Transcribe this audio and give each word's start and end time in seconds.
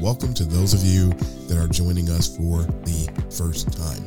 Welcome 0.00 0.32
to 0.34 0.44
those 0.44 0.74
of 0.74 0.82
you 0.84 1.10
that 1.46 1.58
are 1.58 1.68
joining 1.68 2.08
us 2.08 2.36
for 2.36 2.62
the 2.84 3.26
first 3.30 3.72
time. 3.72 4.06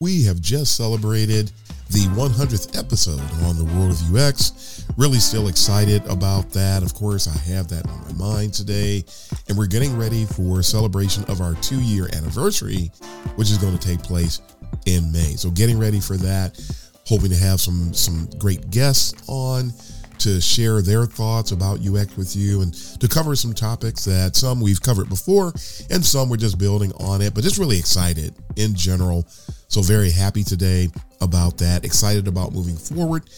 We 0.00 0.22
have 0.24 0.40
just 0.40 0.76
celebrated 0.76 1.50
the 1.90 2.06
100th 2.14 2.78
episode 2.78 3.20
on 3.44 3.56
the 3.56 3.64
World 3.64 3.92
of 3.92 4.14
UX. 4.14 4.84
Really 4.96 5.18
still 5.18 5.48
excited 5.48 6.04
about 6.06 6.50
that. 6.50 6.82
Of 6.82 6.94
course, 6.94 7.28
I 7.28 7.36
have 7.52 7.68
that 7.68 7.88
on 7.88 8.00
my 8.02 8.12
mind 8.12 8.54
today. 8.54 9.04
And 9.48 9.56
we're 9.56 9.66
getting 9.66 9.96
ready 9.96 10.24
for 10.24 10.62
celebration 10.62 11.24
of 11.24 11.40
our 11.40 11.54
two 11.56 11.80
year 11.80 12.08
anniversary, 12.14 12.90
which 13.36 13.50
is 13.50 13.58
going 13.58 13.76
to 13.78 13.88
take 13.88 14.02
place 14.02 14.40
in 14.86 15.10
May. 15.12 15.36
So 15.36 15.50
getting 15.50 15.78
ready 15.78 16.00
for 16.00 16.16
that, 16.18 16.60
hoping 17.06 17.30
to 17.30 17.36
have 17.36 17.60
some 17.60 17.92
some 17.94 18.28
great 18.38 18.70
guests 18.70 19.14
on 19.28 19.72
to 20.18 20.40
share 20.40 20.82
their 20.82 21.06
thoughts 21.06 21.52
about 21.52 21.80
UX 21.80 22.16
with 22.16 22.34
you 22.36 22.62
and 22.62 22.74
to 23.00 23.08
cover 23.08 23.36
some 23.36 23.52
topics 23.52 24.04
that 24.04 24.36
some 24.36 24.60
we've 24.60 24.80
covered 24.80 25.08
before 25.08 25.52
and 25.90 26.04
some 26.04 26.28
we're 26.28 26.36
just 26.36 26.58
building 26.58 26.92
on 27.00 27.22
it, 27.22 27.34
but 27.34 27.44
just 27.44 27.58
really 27.58 27.78
excited 27.78 28.34
in 28.56 28.74
general. 28.74 29.26
So 29.68 29.82
very 29.82 30.10
happy 30.10 30.44
today 30.44 30.88
about 31.20 31.58
that, 31.58 31.84
excited 31.84 32.28
about 32.28 32.52
moving 32.52 32.76
forward 32.76 33.28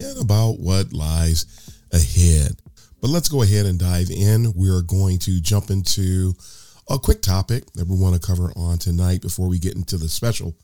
and 0.00 0.20
about 0.20 0.58
what 0.58 0.92
lies 0.92 1.80
ahead. 1.92 2.52
But 3.00 3.10
let's 3.10 3.28
go 3.28 3.42
ahead 3.42 3.66
and 3.66 3.78
dive 3.78 4.10
in. 4.10 4.52
We're 4.54 4.82
going 4.82 5.18
to 5.20 5.40
jump 5.40 5.70
into 5.70 6.32
a 6.88 6.98
quick 6.98 7.22
topic 7.22 7.64
that 7.74 7.86
we 7.86 7.96
want 7.96 8.14
to 8.14 8.26
cover 8.26 8.52
on 8.56 8.78
tonight 8.78 9.22
before 9.22 9.48
we 9.48 9.58
get 9.58 9.74
into 9.74 9.96
the 9.96 10.08
special 10.08 10.54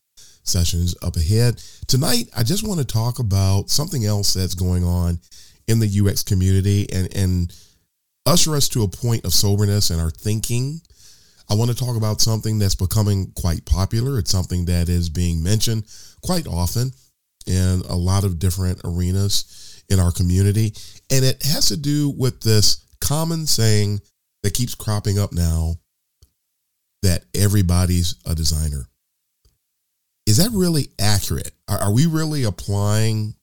sessions 0.43 0.95
up 1.03 1.17
ahead. 1.17 1.63
Tonight, 1.87 2.29
I 2.37 2.43
just 2.43 2.67
want 2.67 2.81
to 2.81 2.87
talk 2.87 3.19
about 3.19 3.71
something 3.71 4.05
else 4.05 4.35
that's 4.35 4.55
going 4.55 4.85
on 4.85 5.19
in 5.67 5.79
the 5.79 6.01
UX 6.01 6.23
community 6.23 6.87
and, 6.93 7.15
and 7.15 7.53
usher 8.27 8.57
us 8.57 8.69
to 8.71 8.83
a 8.83 8.89
point 8.89 9.25
of 9.25 9.33
soberness 9.33 9.91
in 9.91 10.01
our 10.01 10.11
thinking. 10.11 10.81
I 11.51 11.55
want 11.55 11.71
to 11.71 11.77
talk 11.77 11.97
about 11.97 12.21
something 12.21 12.59
that's 12.59 12.75
becoming 12.75 13.33
quite 13.37 13.65
popular. 13.65 14.19
It's 14.19 14.31
something 14.31 14.67
that 14.67 14.89
is 14.89 15.09
being 15.09 15.43
mentioned 15.43 15.85
quite 16.23 16.47
often 16.47 16.93
in 17.47 17.83
a 17.89 17.97
lot 17.97 18.25
of 18.25 18.39
different 18.39 18.81
arenas 18.85 19.83
in 19.89 19.99
our 19.99 20.13
community. 20.13 20.73
And 21.11 21.25
it 21.25 21.43
has 21.43 21.67
to 21.67 21.77
do 21.77 22.11
with 22.11 22.41
this 22.41 22.85
common 23.01 23.47
saying 23.47 24.01
that 24.43 24.55
keeps 24.55 24.75
cropping 24.75 25.19
up 25.19 25.33
now 25.33 25.75
that 27.03 27.25
everybody's 27.35 28.15
a 28.27 28.35
designer. 28.35 28.87
Is 30.31 30.37
that 30.37 30.53
really 30.53 30.87
accurate? 31.01 31.51
Are, 31.67 31.79
are, 31.79 31.93
we 31.93 32.07
really 32.07 32.45
applying 32.45 33.35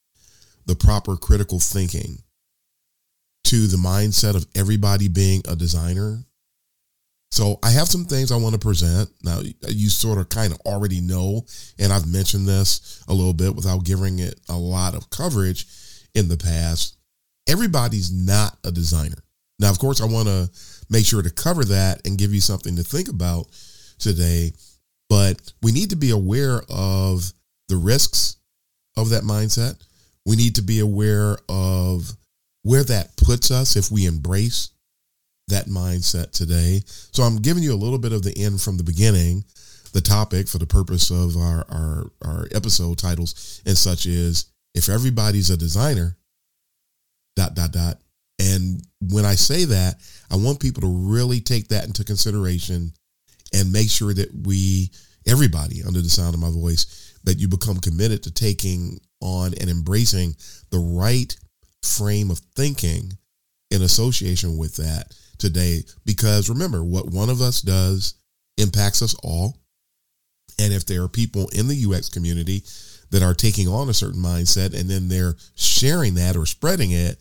the 0.67 0.75
proper 0.75 1.17
critical 1.17 1.59
thinking 1.59 2.19
to 3.43 3.67
the 3.67 3.75
mindset 3.75 4.37
of 4.37 4.45
everybody 4.55 5.09
being 5.09 5.41
a 5.49 5.55
designer? 5.57 6.23
So 7.31 7.59
I 7.61 7.71
have 7.71 7.89
some 7.89 8.05
things 8.05 8.31
I 8.31 8.37
want 8.37 8.53
to 8.53 8.59
present. 8.59 9.09
Now 9.21 9.41
you 9.67 9.89
sort 9.89 10.17
of 10.17 10.29
kind 10.29 10.53
of 10.53 10.61
already 10.61 11.01
know, 11.01 11.45
and 11.77 11.91
I've 11.91 12.07
mentioned 12.07 12.47
this 12.47 13.03
a 13.09 13.13
little 13.13 13.33
bit 13.33 13.53
without 13.53 13.83
giving 13.83 14.19
it 14.19 14.39
a 14.47 14.57
lot 14.57 14.95
of 14.95 15.09
coverage 15.09 15.67
in 16.15 16.29
the 16.29 16.37
past. 16.37 16.95
Everybody's 17.49 18.13
not 18.13 18.57
a 18.63 18.71
designer. 18.71 19.21
Now, 19.59 19.71
of 19.71 19.79
course, 19.79 19.99
I 19.99 20.05
want 20.05 20.29
to 20.29 20.49
make 20.89 21.05
sure 21.05 21.21
to 21.21 21.29
cover 21.29 21.65
that 21.65 22.07
and 22.07 22.17
give 22.17 22.33
you 22.33 22.39
something 22.39 22.77
to 22.77 22.83
think 22.83 23.09
about 23.09 23.47
today. 23.99 24.53
But 25.09 25.53
we 25.61 25.71
need 25.71 25.91
to 25.91 25.95
be 25.95 26.09
aware 26.11 26.61
of 26.69 27.31
the 27.69 27.77
risks 27.77 28.37
of 28.97 29.09
that 29.09 29.23
mindset. 29.23 29.81
We 30.25 30.35
need 30.35 30.55
to 30.55 30.61
be 30.61 30.79
aware 30.79 31.37
of 31.47 32.11
where 32.63 32.83
that 32.83 33.15
puts 33.17 33.51
us 33.51 33.75
if 33.75 33.91
we 33.91 34.05
embrace 34.05 34.71
that 35.47 35.67
mindset 35.67 36.31
today. 36.31 36.81
So 36.85 37.23
I'm 37.23 37.37
giving 37.37 37.63
you 37.63 37.73
a 37.73 37.75
little 37.75 37.99
bit 37.99 38.11
of 38.11 38.23
the 38.23 38.37
end 38.37 38.61
from 38.61 38.77
the 38.77 38.83
beginning, 38.83 39.45
the 39.93 40.01
topic 40.01 40.47
for 40.47 40.57
the 40.57 40.67
purpose 40.67 41.09
of 41.09 41.37
our, 41.37 41.65
our, 41.69 42.11
our 42.25 42.47
episode 42.53 42.97
titles 42.97 43.61
and 43.65 43.77
such 43.77 44.05
is 44.05 44.51
if 44.75 44.89
everybody's 44.89 45.49
a 45.49 45.57
designer, 45.57 46.17
dot, 47.35 47.55
dot, 47.55 47.71
dot. 47.71 48.01
And 48.39 48.81
when 49.01 49.25
I 49.25 49.35
say 49.35 49.63
that, 49.65 49.95
I 50.29 50.35
want 50.35 50.59
people 50.59 50.81
to 50.81 50.87
really 50.87 51.39
take 51.39 51.69
that 51.69 51.85
into 51.85 52.03
consideration 52.03 52.91
and 53.53 53.71
make 53.71 53.89
sure 53.89 54.13
that 54.13 54.29
we, 54.45 54.91
everybody 55.27 55.83
under 55.85 56.01
the 56.01 56.09
sound 56.09 56.33
of 56.33 56.41
my 56.41 56.51
voice, 56.51 57.17
that 57.23 57.39
you 57.39 57.47
become 57.47 57.79
committed 57.79 58.23
to 58.23 58.31
taking 58.31 58.99
on 59.21 59.53
and 59.59 59.69
embracing 59.69 60.35
the 60.69 60.79
right 60.79 61.35
frame 61.83 62.31
of 62.31 62.39
thinking 62.55 63.13
in 63.71 63.81
association 63.81 64.57
with 64.57 64.75
that 64.77 65.13
today. 65.37 65.83
Because 66.05 66.49
remember, 66.49 66.83
what 66.83 67.07
one 67.07 67.29
of 67.29 67.41
us 67.41 67.61
does 67.61 68.15
impacts 68.57 69.01
us 69.01 69.15
all. 69.23 69.57
And 70.59 70.73
if 70.73 70.85
there 70.85 71.03
are 71.03 71.09
people 71.09 71.49
in 71.49 71.67
the 71.67 71.85
UX 71.85 72.09
community 72.09 72.63
that 73.11 73.23
are 73.23 73.33
taking 73.33 73.67
on 73.67 73.89
a 73.89 73.93
certain 73.93 74.21
mindset 74.21 74.77
and 74.77 74.89
then 74.89 75.07
they're 75.07 75.35
sharing 75.55 76.15
that 76.15 76.35
or 76.35 76.45
spreading 76.45 76.91
it, 76.91 77.17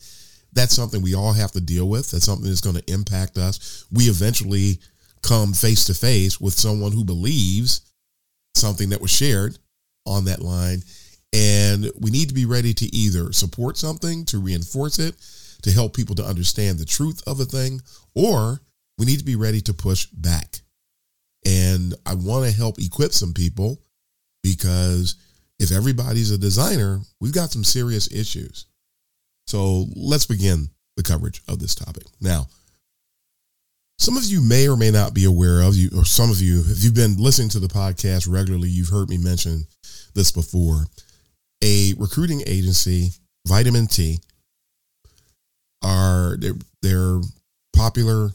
that's 0.53 0.75
something 0.75 1.01
we 1.01 1.13
all 1.13 1.33
have 1.33 1.51
to 1.51 1.61
deal 1.61 1.87
with. 1.87 2.11
That's 2.11 2.25
something 2.25 2.47
that's 2.47 2.61
going 2.61 2.77
to 2.77 2.91
impact 2.91 3.37
us. 3.37 3.85
We 3.91 4.05
eventually 4.05 4.79
come 5.21 5.53
face 5.53 5.85
to 5.85 5.93
face 5.93 6.39
with 6.39 6.53
someone 6.53 6.91
who 6.91 7.03
believes 7.03 7.81
something 8.55 8.89
that 8.89 9.01
was 9.01 9.11
shared 9.11 9.57
on 10.05 10.25
that 10.25 10.41
line. 10.41 10.81
And 11.33 11.91
we 11.99 12.11
need 12.11 12.29
to 12.29 12.33
be 12.33 12.45
ready 12.45 12.73
to 12.73 12.95
either 12.95 13.31
support 13.33 13.77
something 13.77 14.25
to 14.25 14.39
reinforce 14.39 14.99
it, 14.99 15.15
to 15.63 15.71
help 15.71 15.95
people 15.95 16.15
to 16.15 16.25
understand 16.25 16.79
the 16.79 16.85
truth 16.85 17.21
of 17.27 17.39
a 17.39 17.45
thing, 17.45 17.81
or 18.15 18.61
we 18.97 19.05
need 19.05 19.19
to 19.19 19.25
be 19.25 19.35
ready 19.35 19.61
to 19.61 19.73
push 19.73 20.05
back. 20.07 20.59
And 21.45 21.93
I 22.05 22.15
want 22.15 22.45
to 22.45 22.55
help 22.55 22.79
equip 22.79 23.13
some 23.13 23.33
people 23.33 23.81
because 24.43 25.15
if 25.59 25.71
everybody's 25.71 26.31
a 26.31 26.37
designer, 26.37 26.99
we've 27.19 27.33
got 27.33 27.51
some 27.51 27.63
serious 27.63 28.11
issues. 28.11 28.65
So 29.45 29.85
let's 29.95 30.25
begin 30.25 30.69
the 30.95 31.03
coverage 31.03 31.41
of 31.47 31.59
this 31.59 31.75
topic. 31.75 32.03
Now, 32.19 32.47
some 33.99 34.15
of 34.15 34.25
you 34.25 34.41
may 34.41 34.67
or 34.67 34.77
may 34.77 34.91
not 34.91 35.13
be 35.13 35.25
aware 35.25 35.61
of 35.61 35.75
you, 35.75 35.89
or 35.95 36.05
some 36.05 36.29
of 36.29 36.39
you, 36.39 36.63
if 36.67 36.83
you've 36.83 36.93
been 36.93 37.17
listening 37.17 37.49
to 37.49 37.59
the 37.59 37.67
podcast 37.67 38.31
regularly, 38.31 38.69
you've 38.69 38.89
heard 38.89 39.09
me 39.09 39.17
mention 39.17 39.65
this 40.13 40.31
before. 40.31 40.85
A 41.63 41.93
recruiting 41.97 42.43
agency, 42.45 43.09
Vitamin 43.47 43.87
T, 43.87 44.19
are 45.83 46.37
they're, 46.81 47.21
popular, 47.75 48.31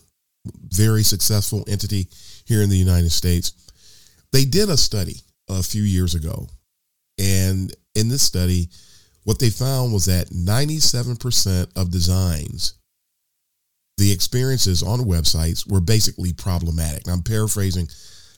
very 0.69 1.03
successful 1.03 1.65
entity 1.67 2.07
here 2.47 2.63
in 2.63 2.71
the 2.71 2.77
United 2.77 3.11
States. 3.11 3.53
They 4.33 4.45
did 4.45 4.71
a 4.71 4.77
study 4.77 5.17
a 5.49 5.65
few 5.65 5.83
years 5.83 6.15
ago, 6.15 6.49
and 7.19 7.75
in 7.97 8.09
this 8.09 8.23
study, 8.23 8.69
what 9.25 9.41
they 9.41 9.51
found 9.51 9.93
was 9.93 10.05
that 10.07 10.29
97% 10.29 11.73
of 11.77 11.91
designs 11.91 12.75
the 14.03 14.11
experiences 14.11 14.83
on 14.83 14.99
websites 14.99 15.71
were 15.71 15.81
basically 15.81 16.33
problematic. 16.33 17.07
I'm 17.07 17.23
paraphrasing 17.23 17.89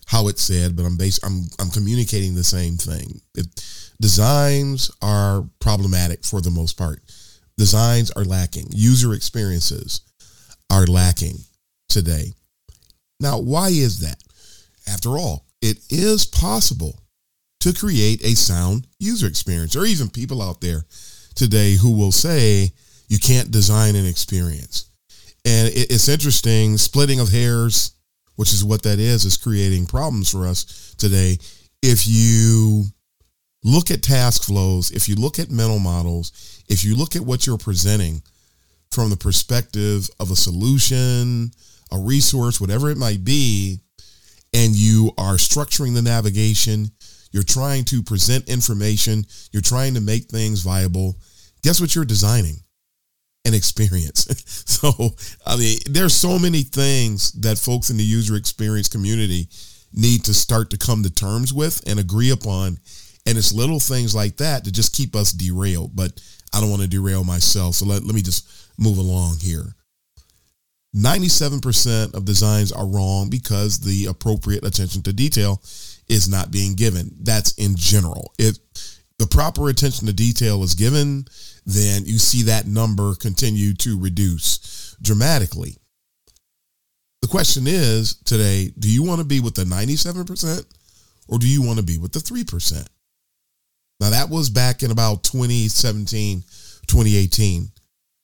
how 0.05 0.29
it 0.29 0.39
said, 0.39 0.77
but 0.77 0.85
I'm 0.85 0.99
bas- 0.99 1.25
I'm 1.25 1.45
I'm 1.59 1.71
communicating 1.71 2.35
the 2.35 2.45
same 2.45 2.77
thing. 2.77 3.23
Designs 3.99 4.91
are 5.01 5.49
problematic 5.61 6.23
for 6.23 6.43
the 6.43 6.51
most 6.51 6.77
part. 6.77 7.01
Designs 7.57 8.11
are 8.11 8.25
lacking. 8.25 8.67
User 8.73 9.15
experiences 9.15 10.03
are 10.71 10.87
lacking 10.87 11.39
today. 11.89 12.35
Now, 13.19 13.39
why 13.39 13.69
is 13.69 14.01
that? 14.01 14.19
After 14.87 15.17
all, 15.17 15.47
it 15.63 15.79
is 15.89 16.27
possible 16.27 17.01
to 17.61 17.73
create 17.73 18.23
a 18.23 18.37
sound 18.37 18.87
user 18.99 19.27
experience. 19.27 19.73
There 19.73 19.83
are 19.85 19.87
even 19.87 20.11
people 20.11 20.43
out 20.43 20.61
there 20.61 20.85
today 21.35 21.77
who 21.77 21.97
will 21.97 22.13
say 22.13 22.73
you 23.09 23.19
can't 23.19 23.51
design 23.51 23.97
an 23.97 24.05
experience. 24.05 24.91
And 25.45 25.71
it's 25.75 26.09
interesting, 26.09 26.79
splitting 26.79 27.21
of 27.21 27.29
hairs, 27.29 27.93
which 28.37 28.53
is 28.53 28.65
what 28.65 28.83
that 28.83 28.99
is, 28.99 29.25
is 29.25 29.37
creating 29.37 29.87
problems 29.87 30.31
for 30.31 30.47
us 30.47 30.95
today. 30.99 31.39
If 31.83 32.07
you 32.07 32.85
look 33.63 33.91
at 33.91 34.03
task 34.03 34.45
flows, 34.45 34.91
if 34.91 35.09
you 35.09 35.17
look 35.17 35.39
at 35.39 35.51
mental 35.51 35.79
models, 35.79 36.63
if 36.69 36.85
you 36.85 36.97
look 36.97 37.15
at 37.15 37.23
what 37.23 37.47
you're 37.47 37.59
presenting 37.59 38.23
from 38.91 39.11
the 39.11 39.17
perspective 39.17 40.09
of 40.19 40.31
a 40.31 40.37
solution, 40.37 41.51
a 41.93 41.99
resource, 41.99 42.61
whatever 42.61 42.91
it 42.91 42.97
might 42.97 43.25
be, 43.25 43.81
and 44.55 44.75
you 44.75 45.13
are 45.19 45.35
structuring 45.35 45.95
the 45.95 46.03
navigation, 46.03 46.91
you're 47.33 47.43
trying 47.43 47.85
to 47.85 48.03
present 48.03 48.49
information, 48.49 49.27
you're 49.53 49.61
trying 49.61 49.95
to 49.95 50.01
make 50.01 50.25
things 50.25 50.61
viable, 50.61 51.17
guess 51.63 51.81
what 51.81 51.95
you're 51.95 52.05
designing? 52.05 52.64
An 53.47 53.55
experience. 53.55 54.27
so, 54.67 55.15
I 55.47 55.57
mean, 55.57 55.79
there's 55.87 56.15
so 56.15 56.39
many 56.39 56.63
things 56.63 57.33
that 57.33 57.59
folks 57.59 57.91
in 57.91 57.97
the 57.97 58.05
user 58.05 58.37
experience 58.37 58.89
community 58.89 59.49
need 59.93 60.25
to 60.25 60.35
start 60.35 60.71
to 60.71 60.79
come 60.79 61.03
to 61.03 61.13
terms 61.13 61.53
with 61.53 61.83
and 61.87 61.99
agree 61.99 62.31
upon. 62.31 62.79
And 63.27 63.39
it's 63.39 63.53
little 63.53 63.81
things 63.81 64.15
like 64.15 64.39
that 64.39 64.65
to 64.65 64.73
just 64.73 64.95
keep 64.95 65.15
us 65.15 65.33
derailed. 65.33 65.95
But 65.95 66.21
I 66.53 66.61
don't 66.61 66.71
want 66.71 66.83
to 66.83 66.89
derail 66.89 67.25
myself. 67.25 67.77
So 67.77 67.87
let, 67.87 68.05
let 68.05 68.15
me 68.15 68.23
just 68.23 68.49
move 68.79 68.99
along 68.99 69.39
here. 69.41 69.75
97% 70.95 72.15
of 72.15 72.25
designs 72.25 72.71
are 72.71 72.87
wrong 72.87 73.29
because 73.29 73.81
the 73.81 74.07
appropriate 74.07 74.65
attention 74.65 75.03
to 75.03 75.13
detail 75.13 75.61
is 76.09 76.29
not 76.29 76.53
being 76.53 76.75
given. 76.75 77.11
That's 77.21 77.53
in 77.53 77.75
general. 77.77 78.33
If 78.39 78.59
the 79.19 79.27
proper 79.27 79.69
attention 79.69 80.07
to 80.07 80.13
detail 80.13 80.63
is 80.63 80.75
given, 80.75 81.27
then 81.67 82.05
you 82.05 82.19
see 82.19 82.43
that 82.45 82.67
number 82.67 83.15
continue 83.15 83.75
to 83.75 83.99
reduce 83.99 84.97
dramatically. 85.01 85.77
The 87.23 87.29
question 87.29 87.65
is 87.67 88.17
today, 88.25 88.71
do 88.79 88.91
you 88.91 89.03
want 89.03 89.21
to 89.21 89.27
be 89.27 89.41
with 89.41 89.55
the 89.55 89.65
97% 89.65 90.67
or 91.29 91.39
do 91.39 91.49
you 91.49 91.63
want 91.63 91.79
to 91.79 91.85
be 91.85 91.99
with 91.99 92.13
the 92.13 92.19
3%? 92.19 92.87
Now 94.01 94.11
that 94.11 94.29
was 94.29 94.51
back 94.51 94.83
in 94.83 94.91
about 94.91 95.25
2017, 95.25 96.43
2018 96.87 97.69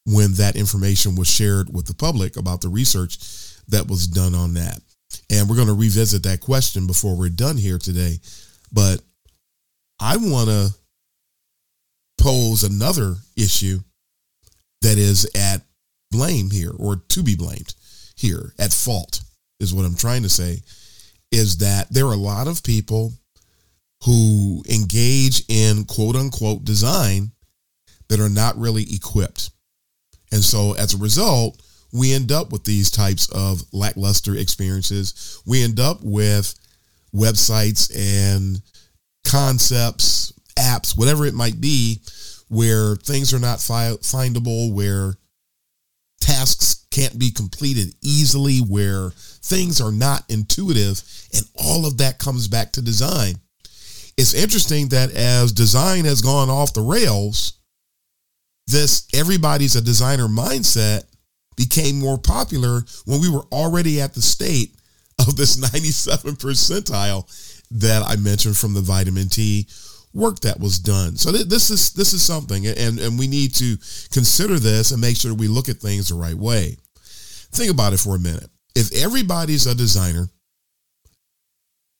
when 0.07 0.33
that 0.35 0.57
information 0.57 1.15
was 1.15 1.29
shared 1.29 1.73
with 1.73 1.87
the 1.87 1.95
public 1.95 2.37
about 2.37 2.61
the 2.61 2.69
research 2.69 3.19
that 3.69 3.89
was 3.89 4.07
done 4.07 4.35
on 4.35 4.55
that. 4.55 4.81
And 5.31 5.49
we're 5.49 5.57
going 5.57 5.69
to 5.69 5.75
revisit 5.75 6.23
that 6.25 6.41
question 6.41 6.87
before 6.87 7.17
we're 7.17 7.29
done 7.29 7.57
here 7.57 7.79
today. 7.79 8.19
But 8.73 9.01
I 10.01 10.17
want 10.17 10.49
to 10.49 10.75
pose 12.21 12.65
another 12.65 13.17
issue 13.37 13.81
that 14.83 14.99
is 14.99 15.29
at 15.35 15.63
blame 16.11 16.51
here 16.51 16.73
or 16.79 16.97
to 17.09 17.23
be 17.23 17.37
blamed 17.37 17.75
here 18.17 18.53
at 18.59 18.73
fault 18.73 19.21
is 19.61 19.73
what 19.73 19.85
I'm 19.85 19.97
trying 19.97 20.23
to 20.23 20.29
say 20.29 20.59
is 21.31 21.59
that 21.59 21.87
there 21.91 22.07
are 22.07 22.15
a 22.15 22.17
lot 22.17 22.49
of 22.49 22.63
people 22.63 23.13
who 24.05 24.63
engage 24.69 25.45
in 25.49 25.85
quote 25.85 26.17
unquote 26.17 26.65
design 26.65 27.31
that 28.09 28.21
are 28.21 28.29
not 28.29 28.59
really 28.59 28.85
equipped 28.93 29.51
and 30.33 30.43
so 30.43 30.75
as 30.75 30.95
a 30.95 30.99
result, 30.99 31.61
we 31.93 32.13
end 32.13 32.31
up 32.31 32.53
with 32.53 32.65
these 32.65 32.91
types 32.91 33.29
of 33.31 33.63
lackluster 33.73 34.37
experiences. 34.37 35.43
We 35.45 35.63
end 35.63 35.81
up 35.81 35.99
with 36.03 36.55
websites 37.15 37.91
and 37.97 38.63
concepts, 39.27 40.33
apps, 40.61 40.97
whatever 40.97 41.27
it 41.27 41.35
might 41.35 41.61
be, 41.61 42.01
where 42.49 42.97
things 42.97 43.33
are 43.33 43.39
not 43.39 43.61
fi- 43.61 43.97
findable, 44.03 44.73
where 44.73 45.15
tasks 46.21 46.87
can't 46.91 47.19
be 47.19 47.31
completed 47.31 47.95
easily, 48.03 48.59
where 48.59 49.11
things 49.43 49.81
are 49.81 49.93
not 49.93 50.25
intuitive, 50.29 51.03
and 51.35 51.45
all 51.55 51.87
of 51.87 51.99
that 51.99 52.19
comes 52.19 52.49
back 52.49 52.73
to 52.73 52.83
design. 52.83 53.35
It's 54.17 54.35
interesting 54.35 54.89
that 54.89 55.13
as 55.13 55.53
design 55.53 56.05
has 56.05 56.21
gone 56.21 56.51
off 56.51 56.75
the 56.75 56.83
rails, 56.83 57.55
this 58.67 59.07
everybody's 59.15 59.77
a 59.77 59.81
designer 59.81 60.27
mindset 60.27 61.05
became 61.57 61.99
more 61.99 62.19
popular 62.19 62.83
when 63.05 63.21
we 63.21 63.31
were 63.31 63.45
already 63.53 64.01
at 64.01 64.15
the 64.15 64.23
state 64.23 64.75
of 65.19 65.37
this 65.37 65.59
97 65.73 66.37
percentile 66.37 67.27
that 67.71 68.03
I 68.03 68.17
mentioned 68.17 68.57
from 68.57 68.75
the 68.75 68.81
vitamin 68.81 69.29
T 69.29 69.67
work 70.13 70.41
that 70.41 70.61
was 70.61 70.79
done. 70.79 71.17
So 71.17 71.33
th- 71.33 71.47
this 71.47 71.71
is 71.71 71.93
this 71.93 72.13
is 72.13 72.23
something 72.23 72.67
and 72.67 72.99
and 72.99 73.19
we 73.19 73.27
need 73.27 73.55
to 73.55 73.77
consider 74.13 74.59
this 74.59 74.91
and 74.91 75.01
make 75.01 75.17
sure 75.17 75.35
we 75.35 75.49
look 75.49 75.69
at 75.69 75.77
things 75.77 76.09
the 76.09 76.15
right 76.15 76.35
way. 76.35 76.77
Think 77.53 77.71
about 77.71 77.93
it 77.93 78.01
for 78.01 78.17
a 78.17 78.21
minute. 78.21 78.49
If 78.75 78.93
everybody's 78.95 79.67
a 79.67 79.75
designer 79.75 80.29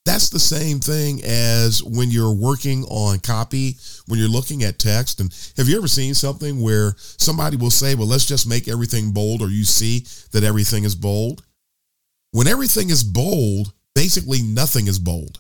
that's 0.07 0.31
the 0.31 0.41
same 0.41 0.81
thing 0.81 1.21
as 1.25 1.83
when 1.83 2.11
you're 2.11 2.35
working 2.35 2.85
on 2.85 3.21
copy, 3.21 3.77
when 4.07 4.19
you're 4.19 4.29
looking 4.29 4.65
at 4.65 4.79
text. 4.79 5.21
And 5.21 5.33
have 5.57 5.69
you 5.69 5.77
ever 5.77 5.89
seen 5.89 6.15
something 6.15 6.61
where 6.61 6.95
somebody 6.99 7.57
will 7.57 7.71
say, 7.71 7.95
well, 7.95 8.07
let's 8.07 8.27
just 8.27 8.49
make 8.49 8.67
everything 8.67 9.13
bold, 9.13 9.43
or 9.43 9.49
you 9.49 9.65
see 9.65 10.07
that 10.33 10.43
everything 10.43 10.85
is 10.85 10.95
bold? 10.95 11.45
When 12.33 12.47
everything 12.47 12.91
is 12.91 13.05
bold, 13.05 13.73
basically 13.95 14.43
nothing 14.43 14.87
is 14.87 14.99
bold. 14.99 15.39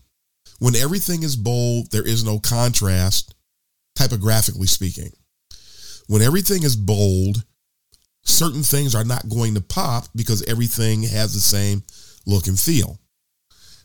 When 0.61 0.77
everything 0.77 1.23
is 1.23 1.37
bold, 1.37 1.91
there 1.91 2.07
is 2.07 2.23
no 2.23 2.39
contrast, 2.39 3.35
typographically 3.97 4.67
speaking. 4.67 5.11
When 6.07 6.21
everything 6.21 6.65
is 6.65 6.77
bold, 6.77 7.43
certain 8.25 8.63
things 8.63 8.95
are 8.95 9.05
not 9.05 9.29
going 9.31 9.55
to 9.55 9.63
pop 9.63 10.09
because 10.15 10.45
everything 10.45 11.03
has 11.03 11.33
the 11.33 11.41
same 11.41 11.83
look 12.27 12.47
and 12.47 12.61
feel. 12.61 12.99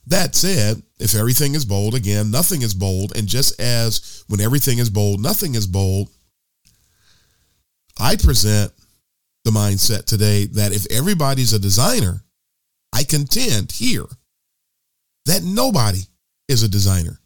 That 0.07 0.35
said, 0.35 0.83
if 0.99 1.15
everything 1.15 1.55
is 1.55 1.63
bold, 1.63 1.95
again, 1.95 2.29
nothing 2.29 2.61
is 2.61 2.73
bold. 2.73 3.17
And 3.17 3.25
just 3.25 3.59
as 3.59 4.25
when 4.27 4.41
everything 4.41 4.79
is 4.79 4.89
bold, 4.89 5.21
nothing 5.21 5.55
is 5.55 5.67
bold, 5.67 6.09
I 7.97 8.17
present 8.17 8.73
the 9.45 9.51
mindset 9.51 10.05
today 10.05 10.47
that 10.47 10.73
if 10.73 10.91
everybody's 10.91 11.53
a 11.53 11.59
designer, 11.59 12.21
I 12.91 13.03
contend 13.03 13.71
here 13.71 14.07
that 15.25 15.41
nobody 15.41 16.01
is 16.47 16.63
a 16.63 16.69
designer. 16.69 17.19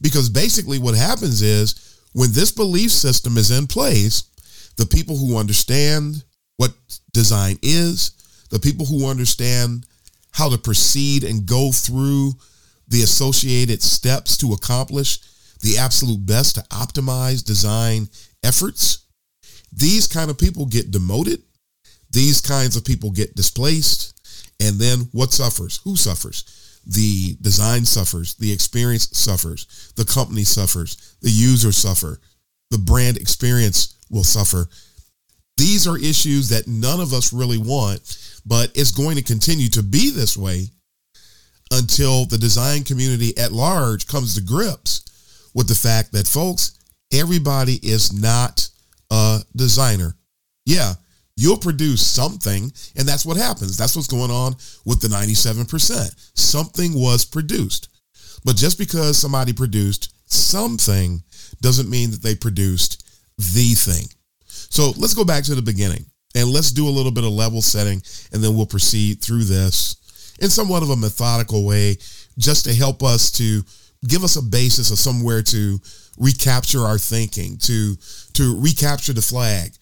Because 0.00 0.28
basically, 0.28 0.78
what 0.78 0.94
happens 0.94 1.42
is 1.42 2.00
when 2.12 2.32
this 2.32 2.52
belief 2.52 2.90
system 2.90 3.36
is 3.36 3.50
in 3.50 3.66
place, 3.66 4.24
the 4.76 4.86
people 4.86 5.16
who 5.16 5.36
understand 5.36 6.22
what 6.56 6.72
design 7.12 7.58
is, 7.62 8.12
the 8.50 8.58
people 8.58 8.86
who 8.86 9.08
understand 9.08 9.86
how 10.32 10.48
to 10.48 10.58
proceed 10.58 11.24
and 11.24 11.46
go 11.46 11.72
through 11.72 12.32
the 12.88 13.02
associated 13.02 13.82
steps 13.82 14.36
to 14.38 14.52
accomplish 14.52 15.18
the 15.60 15.78
absolute 15.78 16.24
best 16.24 16.54
to 16.54 16.60
optimize 16.70 17.44
design 17.44 18.08
efforts. 18.42 19.04
These 19.72 20.06
kind 20.06 20.30
of 20.30 20.38
people 20.38 20.66
get 20.66 20.90
demoted. 20.90 21.42
These 22.10 22.40
kinds 22.40 22.76
of 22.76 22.84
people 22.84 23.10
get 23.10 23.34
displaced. 23.34 24.14
And 24.60 24.76
then 24.76 25.08
what 25.12 25.32
suffers? 25.32 25.80
Who 25.84 25.96
suffers? 25.96 26.44
The 26.88 27.36
design 27.40 27.84
suffers. 27.84 28.34
The 28.34 28.52
experience 28.52 29.16
suffers. 29.16 29.92
The 29.96 30.04
company 30.04 30.44
suffers. 30.44 31.16
The 31.20 31.30
user 31.30 31.72
suffer. 31.72 32.20
The 32.70 32.78
brand 32.78 33.16
experience 33.16 33.96
will 34.10 34.24
suffer. 34.24 34.68
These 35.56 35.86
are 35.86 35.98
issues 35.98 36.48
that 36.50 36.66
none 36.66 37.00
of 37.00 37.12
us 37.12 37.32
really 37.32 37.58
want 37.58 38.00
but 38.48 38.72
it's 38.74 38.90
going 38.90 39.16
to 39.16 39.22
continue 39.22 39.68
to 39.68 39.82
be 39.82 40.10
this 40.10 40.36
way 40.36 40.68
until 41.70 42.24
the 42.24 42.38
design 42.38 42.82
community 42.82 43.36
at 43.36 43.52
large 43.52 44.06
comes 44.06 44.34
to 44.34 44.40
grips 44.40 45.04
with 45.54 45.68
the 45.68 45.74
fact 45.74 46.12
that, 46.12 46.26
folks, 46.26 46.78
everybody 47.12 47.74
is 47.82 48.10
not 48.10 48.66
a 49.10 49.40
designer. 49.54 50.16
Yeah, 50.64 50.94
you'll 51.38 51.56
produce 51.56 52.04
something, 52.04 52.72
and 52.96 53.06
that's 53.06 53.24
what 53.24 53.36
happens. 53.36 53.78
That's 53.78 53.94
what's 53.94 54.08
going 54.08 54.32
on 54.32 54.56
with 54.84 55.00
the 55.00 55.06
97%. 55.06 56.36
Something 56.36 56.94
was 56.94 57.24
produced. 57.24 57.88
But 58.44 58.56
just 58.56 58.76
because 58.76 59.16
somebody 59.16 59.52
produced 59.52 60.12
something 60.26 61.22
doesn't 61.60 61.88
mean 61.88 62.10
that 62.10 62.22
they 62.22 62.34
produced 62.34 63.08
the 63.38 63.74
thing. 63.74 64.06
So 64.48 64.90
let's 64.96 65.14
go 65.14 65.24
back 65.24 65.44
to 65.44 65.54
the 65.54 65.62
beginning. 65.62 66.06
And 66.34 66.50
let's 66.50 66.72
do 66.72 66.88
a 66.88 66.90
little 66.90 67.12
bit 67.12 67.24
of 67.24 67.30
level 67.30 67.62
setting 67.62 68.02
and 68.32 68.42
then 68.42 68.56
we'll 68.56 68.66
proceed 68.66 69.22
through 69.22 69.44
this 69.44 70.36
in 70.40 70.50
somewhat 70.50 70.82
of 70.82 70.90
a 70.90 70.96
methodical 70.96 71.64
way 71.64 71.96
just 72.36 72.64
to 72.64 72.74
help 72.74 73.02
us 73.02 73.30
to 73.32 73.62
give 74.06 74.24
us 74.24 74.36
a 74.36 74.42
basis 74.42 74.90
of 74.90 74.98
somewhere 74.98 75.42
to 75.42 75.78
recapture 76.18 76.82
our 76.82 76.98
thinking, 76.98 77.56
to 77.58 77.96
to 78.34 78.60
recapture 78.60 79.12
the 79.12 79.22
flag 79.22 79.72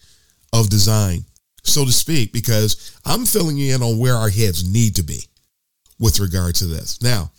of 0.53 0.69
design, 0.69 1.25
so 1.67 1.85
to 1.85 1.91
speak, 1.91 2.33
because 2.33 2.97
I'm 3.05 3.25
filling 3.25 3.57
you 3.57 3.75
in 3.75 3.83
on 3.83 3.99
where 3.99 4.15
our 4.15 4.29
heads 4.29 4.69
need 4.69 4.95
to 4.95 5.03
be 5.03 5.23
with 5.99 6.19
regard 6.19 6.55
to 6.55 6.65
this. 6.65 7.01
Now, 7.01 7.31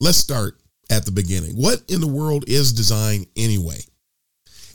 let's 0.00 0.18
start 0.18 0.58
at 0.90 1.04
the 1.04 1.10
beginning. 1.10 1.52
What 1.52 1.82
in 1.88 2.00
the 2.00 2.06
world 2.06 2.44
is 2.46 2.72
design 2.72 3.26
anyway? 3.36 3.80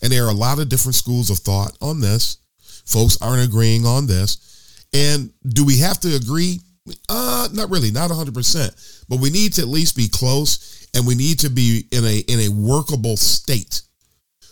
And 0.02 0.12
there 0.12 0.26
are 0.26 0.32
a 0.32 0.34
lot 0.34 0.60
of 0.60 0.70
different 0.70 0.96
schools 0.96 1.30
of 1.30 1.40
thought 1.40 1.78
on 1.82 2.00
this. 2.00 2.38
Folks 2.86 3.22
aren't 3.22 3.48
agreeing 3.48 3.86
on 3.86 4.08
this. 4.08 4.86
And 4.94 5.32
do 5.48 5.66
we 5.66 5.78
have 5.80 6.00
to 6.00 6.16
agree? 6.16 6.60
Uh, 7.08 7.48
not 7.54 7.70
really, 7.70 7.92
not 7.92 8.10
100%, 8.10 9.06
but 9.08 9.20
we 9.20 9.30
need 9.30 9.54
to 9.54 9.62
at 9.62 9.68
least 9.68 9.96
be 9.96 10.08
close 10.08 10.88
and 10.96 11.06
we 11.06 11.16
need 11.16 11.40
to 11.40 11.50
be 11.50 11.84
in 11.92 12.04
a 12.04 12.20
in 12.20 12.40
a 12.40 12.50
workable 12.50 13.16
state 13.18 13.82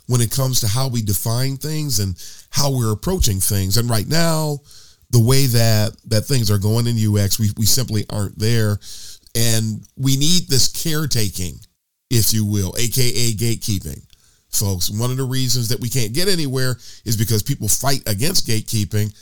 when 0.07 0.21
it 0.21 0.31
comes 0.31 0.59
to 0.61 0.67
how 0.67 0.87
we 0.87 1.01
define 1.01 1.57
things 1.57 1.99
and 1.99 2.15
how 2.49 2.71
we're 2.71 2.91
approaching 2.91 3.39
things. 3.39 3.77
And 3.77 3.89
right 3.89 4.07
now, 4.07 4.59
the 5.11 5.21
way 5.21 5.45
that 5.45 5.95
that 6.05 6.25
things 6.25 6.51
are 6.51 6.57
going 6.57 6.87
in 6.87 6.97
UX, 6.97 7.39
we, 7.39 7.49
we 7.57 7.65
simply 7.65 8.05
aren't 8.09 8.37
there. 8.37 8.79
And 9.35 9.87
we 9.95 10.17
need 10.17 10.47
this 10.47 10.67
caretaking, 10.67 11.59
if 12.09 12.33
you 12.33 12.45
will, 12.45 12.73
aka 12.77 13.33
gatekeeping. 13.33 14.01
Folks, 14.49 14.89
one 14.89 15.11
of 15.11 15.17
the 15.17 15.23
reasons 15.23 15.67
that 15.69 15.79
we 15.79 15.89
can't 15.89 16.13
get 16.13 16.27
anywhere 16.27 16.77
is 17.05 17.17
because 17.17 17.43
people 17.43 17.67
fight 17.67 18.01
against 18.07 18.47
gatekeeping 18.47 19.13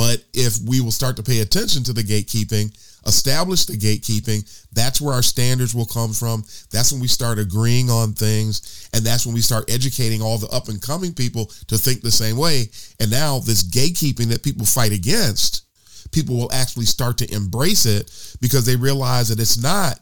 but 0.00 0.24
if 0.32 0.58
we 0.66 0.80
will 0.80 0.90
start 0.90 1.16
to 1.16 1.22
pay 1.22 1.40
attention 1.40 1.84
to 1.84 1.92
the 1.92 2.02
gatekeeping, 2.02 2.74
establish 3.06 3.66
the 3.66 3.74
gatekeeping, 3.76 4.40
that's 4.72 4.98
where 4.98 5.12
our 5.12 5.22
standards 5.22 5.74
will 5.74 5.84
come 5.84 6.14
from. 6.14 6.42
That's 6.70 6.90
when 6.90 7.02
we 7.02 7.06
start 7.06 7.38
agreeing 7.38 7.90
on 7.90 8.14
things. 8.14 8.88
And 8.94 9.04
that's 9.04 9.26
when 9.26 9.34
we 9.34 9.42
start 9.42 9.70
educating 9.70 10.22
all 10.22 10.38
the 10.38 10.48
up 10.48 10.68
and 10.68 10.80
coming 10.80 11.12
people 11.12 11.52
to 11.68 11.76
think 11.76 12.00
the 12.00 12.10
same 12.10 12.38
way. 12.38 12.70
And 12.98 13.10
now, 13.10 13.40
this 13.40 13.62
gatekeeping 13.62 14.28
that 14.28 14.42
people 14.42 14.64
fight 14.64 14.92
against, 14.92 15.66
people 16.12 16.34
will 16.34 16.50
actually 16.50 16.86
start 16.86 17.18
to 17.18 17.30
embrace 17.34 17.84
it 17.84 18.10
because 18.40 18.64
they 18.64 18.76
realize 18.76 19.28
that 19.28 19.38
it's 19.38 19.62
not, 19.62 20.00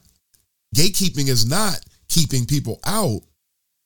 gatekeeping 0.76 1.26
is 1.26 1.44
not 1.44 1.84
keeping 2.08 2.46
people 2.46 2.78
out. 2.86 3.22